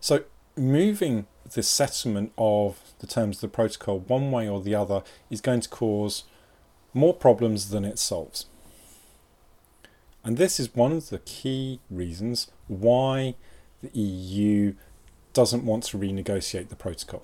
So, 0.00 0.24
moving 0.56 1.26
the 1.52 1.62
settlement 1.62 2.32
of 2.38 2.78
the 2.98 3.06
terms 3.06 3.38
of 3.38 3.40
the 3.40 3.48
protocol 3.48 3.98
one 4.00 4.30
way 4.30 4.48
or 4.48 4.60
the 4.60 4.74
other 4.74 5.02
is 5.30 5.40
going 5.40 5.60
to 5.60 5.68
cause 5.68 6.24
more 6.94 7.14
problems 7.14 7.70
than 7.70 7.84
it 7.84 7.98
solves. 7.98 8.46
And 10.24 10.36
this 10.36 10.58
is 10.58 10.74
one 10.74 10.92
of 10.92 11.10
the 11.10 11.18
key 11.20 11.80
reasons 11.90 12.50
why 12.68 13.34
the 13.82 13.90
EU 13.98 14.74
doesn't 15.32 15.64
want 15.64 15.84
to 15.84 15.98
renegotiate 15.98 16.68
the 16.68 16.76
protocol. 16.76 17.22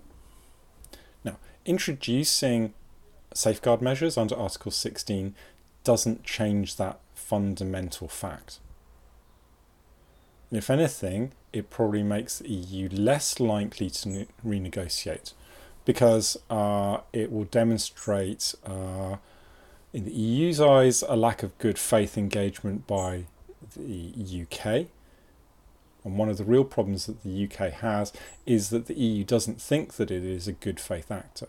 Now, 1.24 1.38
introducing 1.64 2.74
safeguard 3.34 3.80
measures 3.80 4.16
under 4.16 4.36
Article 4.36 4.70
16 4.70 5.34
doesn't 5.84 6.24
change 6.24 6.76
that 6.76 7.00
fundamental 7.14 8.08
fact. 8.08 8.58
if 10.50 10.68
anything, 10.68 11.32
it 11.52 11.70
probably 11.70 12.02
makes 12.02 12.40
the 12.40 12.48
EU 12.48 12.88
less 12.90 13.40
likely 13.40 13.88
to 13.88 14.26
renegotiate 14.46 15.32
because 15.84 16.36
uh, 16.50 16.98
it 17.12 17.32
will 17.32 17.44
demonstrate, 17.44 18.54
uh, 18.64 19.16
in 19.92 20.04
the 20.04 20.12
EU's 20.12 20.60
eyes, 20.60 21.02
a 21.08 21.16
lack 21.16 21.42
of 21.42 21.56
good 21.58 21.78
faith 21.78 22.16
engagement 22.18 22.86
by 22.86 23.24
the 23.76 24.46
UK. 24.46 24.86
And 26.04 26.18
one 26.18 26.28
of 26.28 26.36
the 26.36 26.44
real 26.44 26.64
problems 26.64 27.06
that 27.06 27.22
the 27.22 27.44
UK 27.44 27.72
has 27.74 28.12
is 28.44 28.70
that 28.70 28.86
the 28.86 28.94
EU 28.94 29.24
doesn't 29.24 29.60
think 29.60 29.94
that 29.94 30.10
it 30.10 30.24
is 30.24 30.48
a 30.48 30.52
good 30.52 30.80
faith 30.80 31.10
actor. 31.10 31.48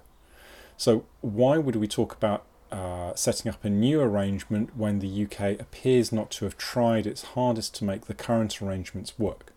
So, 0.78 1.06
why 1.22 1.58
would 1.58 1.76
we 1.76 1.88
talk 1.88 2.14
about 2.14 2.46
uh, 2.72 3.14
setting 3.16 3.52
up 3.52 3.64
a 3.64 3.70
new 3.70 4.02
arrangement 4.02 4.76
when 4.76 5.00
the 5.00 5.26
UK 5.26 5.60
appears 5.60 6.12
not 6.12 6.32
to 6.32 6.46
have 6.46 6.58
tried 6.58 7.06
its 7.06 7.24
hardest 7.24 7.76
to 7.76 7.86
make 7.86 8.06
the 8.06 8.14
current 8.14 8.62
arrangements 8.62 9.18
work? 9.18 9.54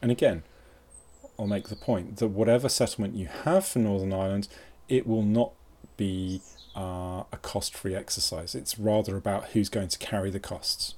And 0.00 0.10
again, 0.10 0.42
I'll 1.38 1.46
make 1.46 1.68
the 1.68 1.76
point 1.76 2.16
that 2.16 2.28
whatever 2.28 2.68
settlement 2.68 3.14
you 3.14 3.26
have 3.26 3.66
for 3.66 3.78
Northern 3.78 4.12
Ireland, 4.12 4.48
it 4.88 5.06
will 5.06 5.22
not 5.22 5.52
be 5.96 6.40
uh, 6.76 7.24
a 7.32 7.38
cost 7.42 7.74
free 7.74 7.94
exercise. 7.94 8.54
It's 8.54 8.78
rather 8.78 9.16
about 9.16 9.48
who's 9.48 9.68
going 9.68 9.88
to 9.88 9.98
carry 9.98 10.30
the 10.30 10.40
costs. 10.40 10.94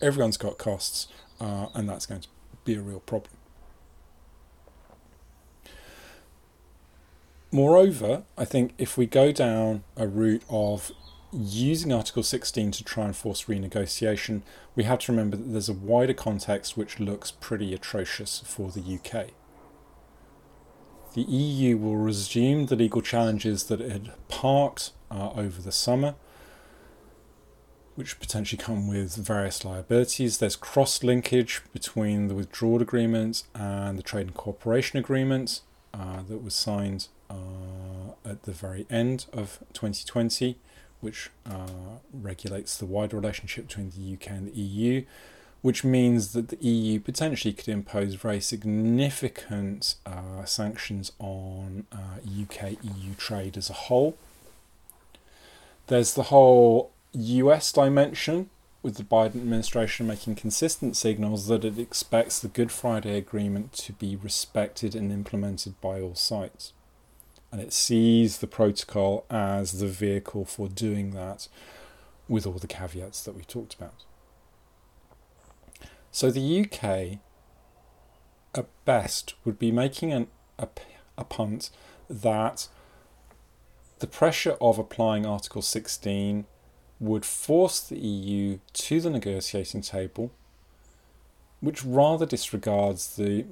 Everyone's 0.00 0.36
got 0.36 0.58
costs, 0.58 1.06
uh, 1.42 1.66
and 1.74 1.88
that's 1.88 2.06
going 2.06 2.20
to 2.20 2.28
be 2.64 2.74
a 2.74 2.80
real 2.80 3.00
problem. 3.00 3.36
Moreover, 7.50 8.22
I 8.38 8.44
think 8.46 8.72
if 8.78 8.96
we 8.96 9.04
go 9.06 9.32
down 9.32 9.84
a 9.96 10.06
route 10.06 10.42
of 10.48 10.92
using 11.32 11.92
Article 11.92 12.22
16 12.22 12.70
to 12.70 12.84
try 12.84 13.06
and 13.06 13.16
force 13.16 13.44
renegotiation, 13.44 14.42
we 14.74 14.84
have 14.84 15.00
to 15.00 15.12
remember 15.12 15.36
that 15.36 15.52
there's 15.52 15.68
a 15.68 15.74
wider 15.74 16.14
context 16.14 16.76
which 16.76 17.00
looks 17.00 17.30
pretty 17.30 17.74
atrocious 17.74 18.42
for 18.46 18.70
the 18.70 18.80
UK. 18.80 19.30
The 21.14 21.22
EU 21.22 21.76
will 21.76 21.96
resume 21.96 22.66
the 22.66 22.76
legal 22.76 23.02
challenges 23.02 23.64
that 23.64 23.82
it 23.82 23.92
had 23.92 24.12
parked 24.28 24.92
uh, 25.10 25.32
over 25.32 25.60
the 25.60 25.72
summer, 25.72 26.14
which 28.02 28.18
potentially 28.18 28.60
come 28.60 28.88
with 28.88 29.14
various 29.14 29.64
liabilities. 29.64 30.38
There's 30.38 30.56
cross 30.56 31.04
linkage 31.04 31.62
between 31.72 32.26
the 32.26 32.34
withdrawal 32.34 32.82
agreement 32.82 33.44
and 33.54 33.96
the 33.96 34.02
trade 34.02 34.26
and 34.26 34.34
cooperation 34.34 34.98
agreement 34.98 35.60
uh, 35.94 36.22
that 36.28 36.42
was 36.42 36.52
signed 36.52 37.06
uh, 37.30 37.34
at 38.24 38.42
the 38.42 38.50
very 38.50 38.86
end 38.90 39.26
of 39.32 39.60
2020, 39.72 40.56
which 41.00 41.30
uh, 41.48 42.00
regulates 42.12 42.76
the 42.76 42.86
wider 42.86 43.16
relationship 43.16 43.68
between 43.68 43.90
the 43.90 44.14
UK 44.14 44.32
and 44.32 44.48
the 44.48 44.60
EU, 44.60 45.04
which 45.60 45.84
means 45.84 46.32
that 46.32 46.48
the 46.48 46.58
EU 46.66 46.98
potentially 46.98 47.54
could 47.54 47.68
impose 47.68 48.14
very 48.14 48.40
significant 48.40 49.94
uh, 50.04 50.44
sanctions 50.44 51.12
on 51.20 51.86
UK 52.26 52.72
EU 52.82 53.14
trade 53.16 53.56
as 53.56 53.70
a 53.70 53.74
whole. 53.74 54.16
There's 55.86 56.14
the 56.14 56.24
whole 56.24 56.91
US 57.14 57.72
dimension, 57.72 58.50
with 58.82 58.96
the 58.96 59.04
Biden 59.04 59.36
administration 59.36 60.06
making 60.06 60.34
consistent 60.34 60.96
signals 60.96 61.46
that 61.46 61.64
it 61.64 61.78
expects 61.78 62.40
the 62.40 62.48
Good 62.48 62.72
Friday 62.72 63.16
Agreement 63.16 63.72
to 63.74 63.92
be 63.92 64.16
respected 64.16 64.94
and 64.94 65.12
implemented 65.12 65.80
by 65.80 66.00
all 66.00 66.14
sides 66.14 66.72
and 67.52 67.60
it 67.60 67.72
sees 67.72 68.38
the 68.38 68.46
protocol 68.46 69.26
as 69.30 69.78
the 69.78 69.86
vehicle 69.86 70.46
for 70.46 70.68
doing 70.68 71.10
that 71.10 71.48
with 72.26 72.46
all 72.46 72.54
the 72.54 72.66
caveats 72.66 73.22
that 73.24 73.36
we 73.36 73.42
talked 73.42 73.74
about. 73.74 74.04
So 76.10 76.30
the 76.30 76.60
UK, 76.60 77.18
at 78.54 78.66
best, 78.86 79.34
would 79.44 79.58
be 79.58 79.70
making 79.70 80.12
an, 80.12 80.28
a, 80.58 80.66
a 81.18 81.24
punt 81.24 81.68
that 82.08 82.68
the 83.98 84.06
pressure 84.06 84.56
of 84.58 84.78
applying 84.78 85.26
Article 85.26 85.62
16 85.62 86.46
would 87.02 87.24
force 87.24 87.80
the 87.80 87.98
EU 87.98 88.58
to 88.72 89.00
the 89.00 89.10
negotiating 89.10 89.82
table, 89.82 90.30
which 91.60 91.84
rather 91.84 92.24
disregards 92.24 93.16
the 93.16 93.44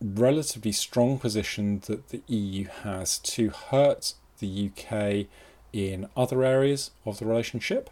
relatively 0.00 0.72
strong 0.72 1.16
position 1.16 1.80
that 1.86 2.08
the 2.08 2.22
EU 2.26 2.66
has 2.82 3.18
to 3.18 3.50
hurt 3.50 4.14
the 4.40 4.70
UK 4.70 5.26
in 5.72 6.08
other 6.16 6.42
areas 6.44 6.90
of 7.06 7.20
the 7.20 7.24
relationship. 7.24 7.88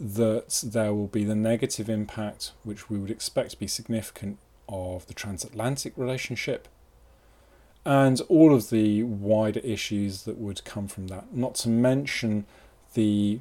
That 0.00 0.64
there 0.64 0.94
will 0.94 1.06
be 1.06 1.24
the 1.24 1.34
negative 1.34 1.90
impact, 1.90 2.52
which 2.64 2.88
we 2.88 2.98
would 2.98 3.10
expect 3.10 3.50
to 3.50 3.58
be 3.58 3.66
significant, 3.66 4.38
of 4.68 5.06
the 5.06 5.14
transatlantic 5.14 5.92
relationship, 5.96 6.68
and 7.84 8.20
all 8.28 8.54
of 8.54 8.70
the 8.70 9.02
wider 9.02 9.60
issues 9.60 10.22
that 10.22 10.38
would 10.38 10.64
come 10.64 10.88
from 10.88 11.08
that, 11.08 11.34
not 11.34 11.54
to 11.56 11.68
mention 11.68 12.46
the 12.94 13.40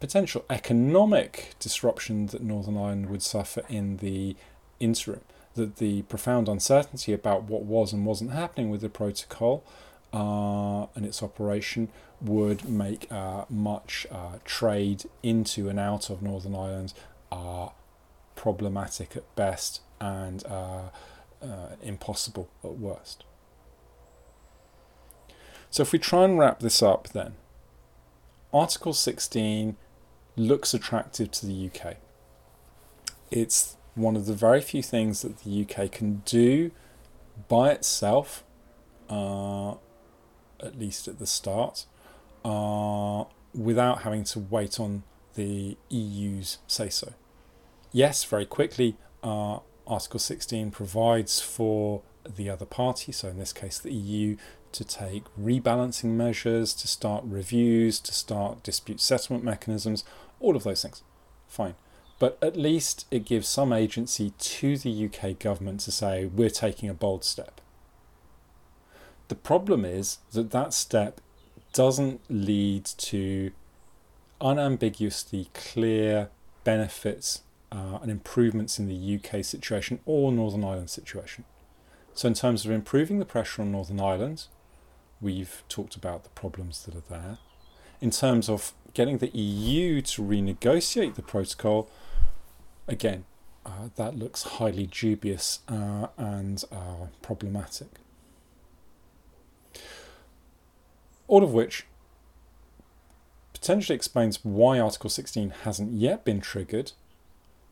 potential 0.00 0.44
economic 0.50 1.54
disruption 1.58 2.26
that 2.26 2.42
Northern 2.42 2.76
Ireland 2.76 3.08
would 3.08 3.22
suffer 3.22 3.62
in 3.68 3.98
the 3.98 4.36
interim 4.80 5.20
that 5.54 5.76
the 5.76 6.02
profound 6.02 6.48
uncertainty 6.48 7.12
about 7.12 7.44
what 7.44 7.62
was 7.62 7.92
and 7.92 8.04
wasn't 8.04 8.32
happening 8.32 8.70
with 8.70 8.80
the 8.80 8.88
protocol 8.88 9.64
uh, 10.12 10.86
and 10.94 11.06
its 11.06 11.22
operation 11.22 11.88
would 12.20 12.68
make 12.68 13.10
uh, 13.10 13.44
much 13.48 14.06
uh, 14.10 14.38
trade 14.44 15.04
into 15.22 15.68
and 15.68 15.78
out 15.78 16.10
of 16.10 16.22
Northern 16.22 16.54
Ireland 16.54 16.92
uh, 17.30 17.68
problematic 18.36 19.16
at 19.16 19.34
best 19.36 19.80
and 20.00 20.44
uh, 20.46 20.90
uh, 21.42 21.76
impossible 21.82 22.48
at 22.62 22.78
worst. 22.78 23.24
So, 25.70 25.82
if 25.82 25.92
we 25.92 25.98
try 25.98 26.24
and 26.24 26.38
wrap 26.38 26.60
this 26.60 26.82
up, 26.82 27.08
then 27.08 27.34
Article 28.54 28.92
16 28.92 29.76
looks 30.36 30.72
attractive 30.72 31.32
to 31.32 31.46
the 31.46 31.68
UK. 31.68 31.96
It's 33.32 33.76
one 33.96 34.14
of 34.14 34.26
the 34.26 34.32
very 34.32 34.60
few 34.60 34.82
things 34.82 35.22
that 35.22 35.38
the 35.40 35.62
UK 35.62 35.90
can 35.90 36.22
do 36.24 36.70
by 37.48 37.72
itself, 37.72 38.44
uh, 39.10 39.72
at 40.60 40.78
least 40.78 41.08
at 41.08 41.18
the 41.18 41.26
start, 41.26 41.86
uh, 42.44 43.24
without 43.52 44.02
having 44.02 44.22
to 44.24 44.38
wait 44.38 44.78
on 44.78 45.02
the 45.34 45.76
EU's 45.90 46.58
say 46.68 46.88
so. 46.88 47.12
Yes, 47.90 48.22
very 48.22 48.46
quickly, 48.46 48.96
uh, 49.24 49.58
Article 49.84 50.20
16 50.20 50.70
provides 50.70 51.40
for 51.40 52.02
the 52.24 52.48
other 52.48 52.66
party, 52.66 53.10
so 53.10 53.28
in 53.28 53.38
this 53.38 53.52
case 53.52 53.78
the 53.78 53.92
EU, 53.92 54.36
to 54.74 54.84
take 54.84 55.24
rebalancing 55.40 56.10
measures, 56.16 56.74
to 56.74 56.86
start 56.86 57.24
reviews, 57.26 57.98
to 58.00 58.12
start 58.12 58.62
dispute 58.62 59.00
settlement 59.00 59.44
mechanisms, 59.44 60.04
all 60.40 60.54
of 60.56 60.64
those 60.64 60.82
things. 60.82 61.02
Fine 61.48 61.74
but 62.18 62.38
at 62.40 62.56
least 62.56 63.06
it 63.10 63.24
gives 63.24 63.48
some 63.48 63.72
agency 63.72 64.32
to 64.38 64.78
the 64.78 65.06
UK 65.06 65.38
government 65.38 65.80
to 65.80 65.92
say, 65.92 66.26
we're 66.26 66.50
taking 66.50 66.88
a 66.88 66.94
bold 66.94 67.24
step. 67.24 67.60
The 69.28 69.34
problem 69.34 69.84
is 69.84 70.18
that 70.32 70.50
that 70.50 70.72
step 70.72 71.20
doesn't 71.72 72.20
lead 72.28 72.84
to 72.84 73.50
unambiguously 74.40 75.48
clear 75.54 76.28
benefits 76.62 77.42
uh, 77.72 77.98
and 78.00 78.10
improvements 78.10 78.78
in 78.78 78.86
the 78.86 79.18
UK 79.18 79.44
situation 79.44 79.98
or 80.06 80.30
Northern 80.30 80.62
Ireland 80.62 80.90
situation. 80.90 81.44
So, 82.12 82.28
in 82.28 82.34
terms 82.34 82.64
of 82.64 82.70
improving 82.70 83.18
the 83.18 83.24
pressure 83.24 83.62
on 83.62 83.72
Northern 83.72 83.98
Ireland, 83.98 84.46
we've 85.24 85.64
talked 85.70 85.96
about 85.96 86.22
the 86.22 86.30
problems 86.30 86.84
that 86.84 86.94
are 86.94 87.08
there. 87.08 87.38
In 88.00 88.10
terms 88.10 88.48
of 88.50 88.72
getting 88.92 89.18
the 89.18 89.34
EU 89.36 90.02
to 90.02 90.22
renegotiate 90.22 91.14
the 91.14 91.22
protocol, 91.22 91.90
again, 92.86 93.24
uh, 93.64 93.88
that 93.96 94.16
looks 94.16 94.42
highly 94.42 94.86
dubious 94.86 95.60
uh, 95.66 96.08
and 96.18 96.62
uh, 96.70 97.06
problematic. 97.22 97.88
All 101.26 101.42
of 101.42 101.54
which 101.54 101.86
potentially 103.54 103.96
explains 103.96 104.44
why 104.44 104.78
Article 104.78 105.08
16 105.08 105.50
hasn't 105.62 105.92
yet 105.92 106.22
been 106.22 106.42
triggered, 106.42 106.92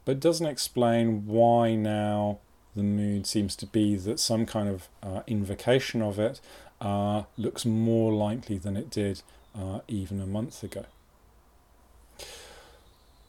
but 0.07 0.19
doesn't 0.19 0.47
explain 0.47 1.27
why 1.27 1.75
now 1.75 2.39
the 2.75 2.83
mood 2.83 3.27
seems 3.27 3.55
to 3.57 3.67
be 3.67 3.97
that 3.97 4.19
some 4.19 4.47
kind 4.47 4.71
of 4.71 4.89
uh, 5.03 5.21
invocation 5.27 6.01
of 6.01 6.19
it 6.19 6.41
uh, 6.83 7.23
looks 7.39 7.65
more 7.65 8.13
likely 8.13 8.59
than 8.59 8.77
it 8.77 8.91
did 8.91 9.23
uh, 9.59 9.81
even 9.87 10.21
a 10.21 10.27
month 10.27 10.63
ago. 10.63 10.85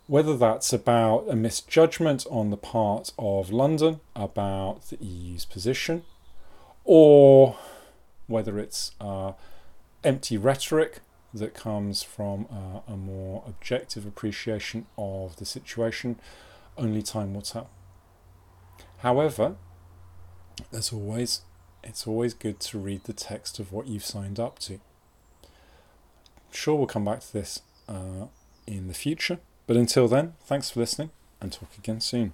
Whether 0.07 0.35
that's 0.35 0.73
about 0.73 1.27
a 1.29 1.35
misjudgment 1.35 2.25
on 2.29 2.49
the 2.49 2.57
part 2.57 3.13
of 3.17 3.51
London 3.51 4.01
about 4.15 4.89
the 4.89 4.97
EU's 4.99 5.45
position, 5.45 6.03
or 6.83 7.55
whether 8.27 8.59
it's 8.59 8.91
uh, 8.99 9.33
empty 10.03 10.35
rhetoric 10.35 10.99
that 11.33 11.53
comes 11.53 12.03
from 12.03 12.47
uh, 12.51 12.91
a 12.91 12.97
more 12.97 13.43
objective 13.47 14.05
appreciation 14.05 14.87
of 14.97 15.37
the 15.37 15.45
situation, 15.45 16.19
only 16.77 17.01
time 17.01 17.33
will 17.33 17.41
tell. 17.41 17.69
However, 18.97 19.55
as 20.71 20.91
always, 20.91 21.41
it's 21.84 22.08
always 22.08 22.34
good 22.34 22.60
to 22.62 22.80
read 22.80 23.04
the 23.04 23.13
text 23.13 23.60
of 23.60 23.72
what 23.72 23.88
you've 23.88 24.06
signed 24.06 24.39
up 24.39 24.60
to. 24.60 24.80
Sure, 26.52 26.76
we'll 26.76 26.88
come 26.88 27.06
back 27.06 27.19
to 27.22 27.34
this 27.34 27.62
uh, 27.89 28.28
in 28.67 28.88
the 28.88 28.93
future. 28.93 29.39
But 29.67 29.78
until 29.78 30.08
then, 30.08 30.34
thanks 30.46 30.69
for 30.69 30.80
listening 30.80 31.12
and 31.41 31.52
talk 31.52 31.69
again 31.78 32.02
soon. 32.02 32.34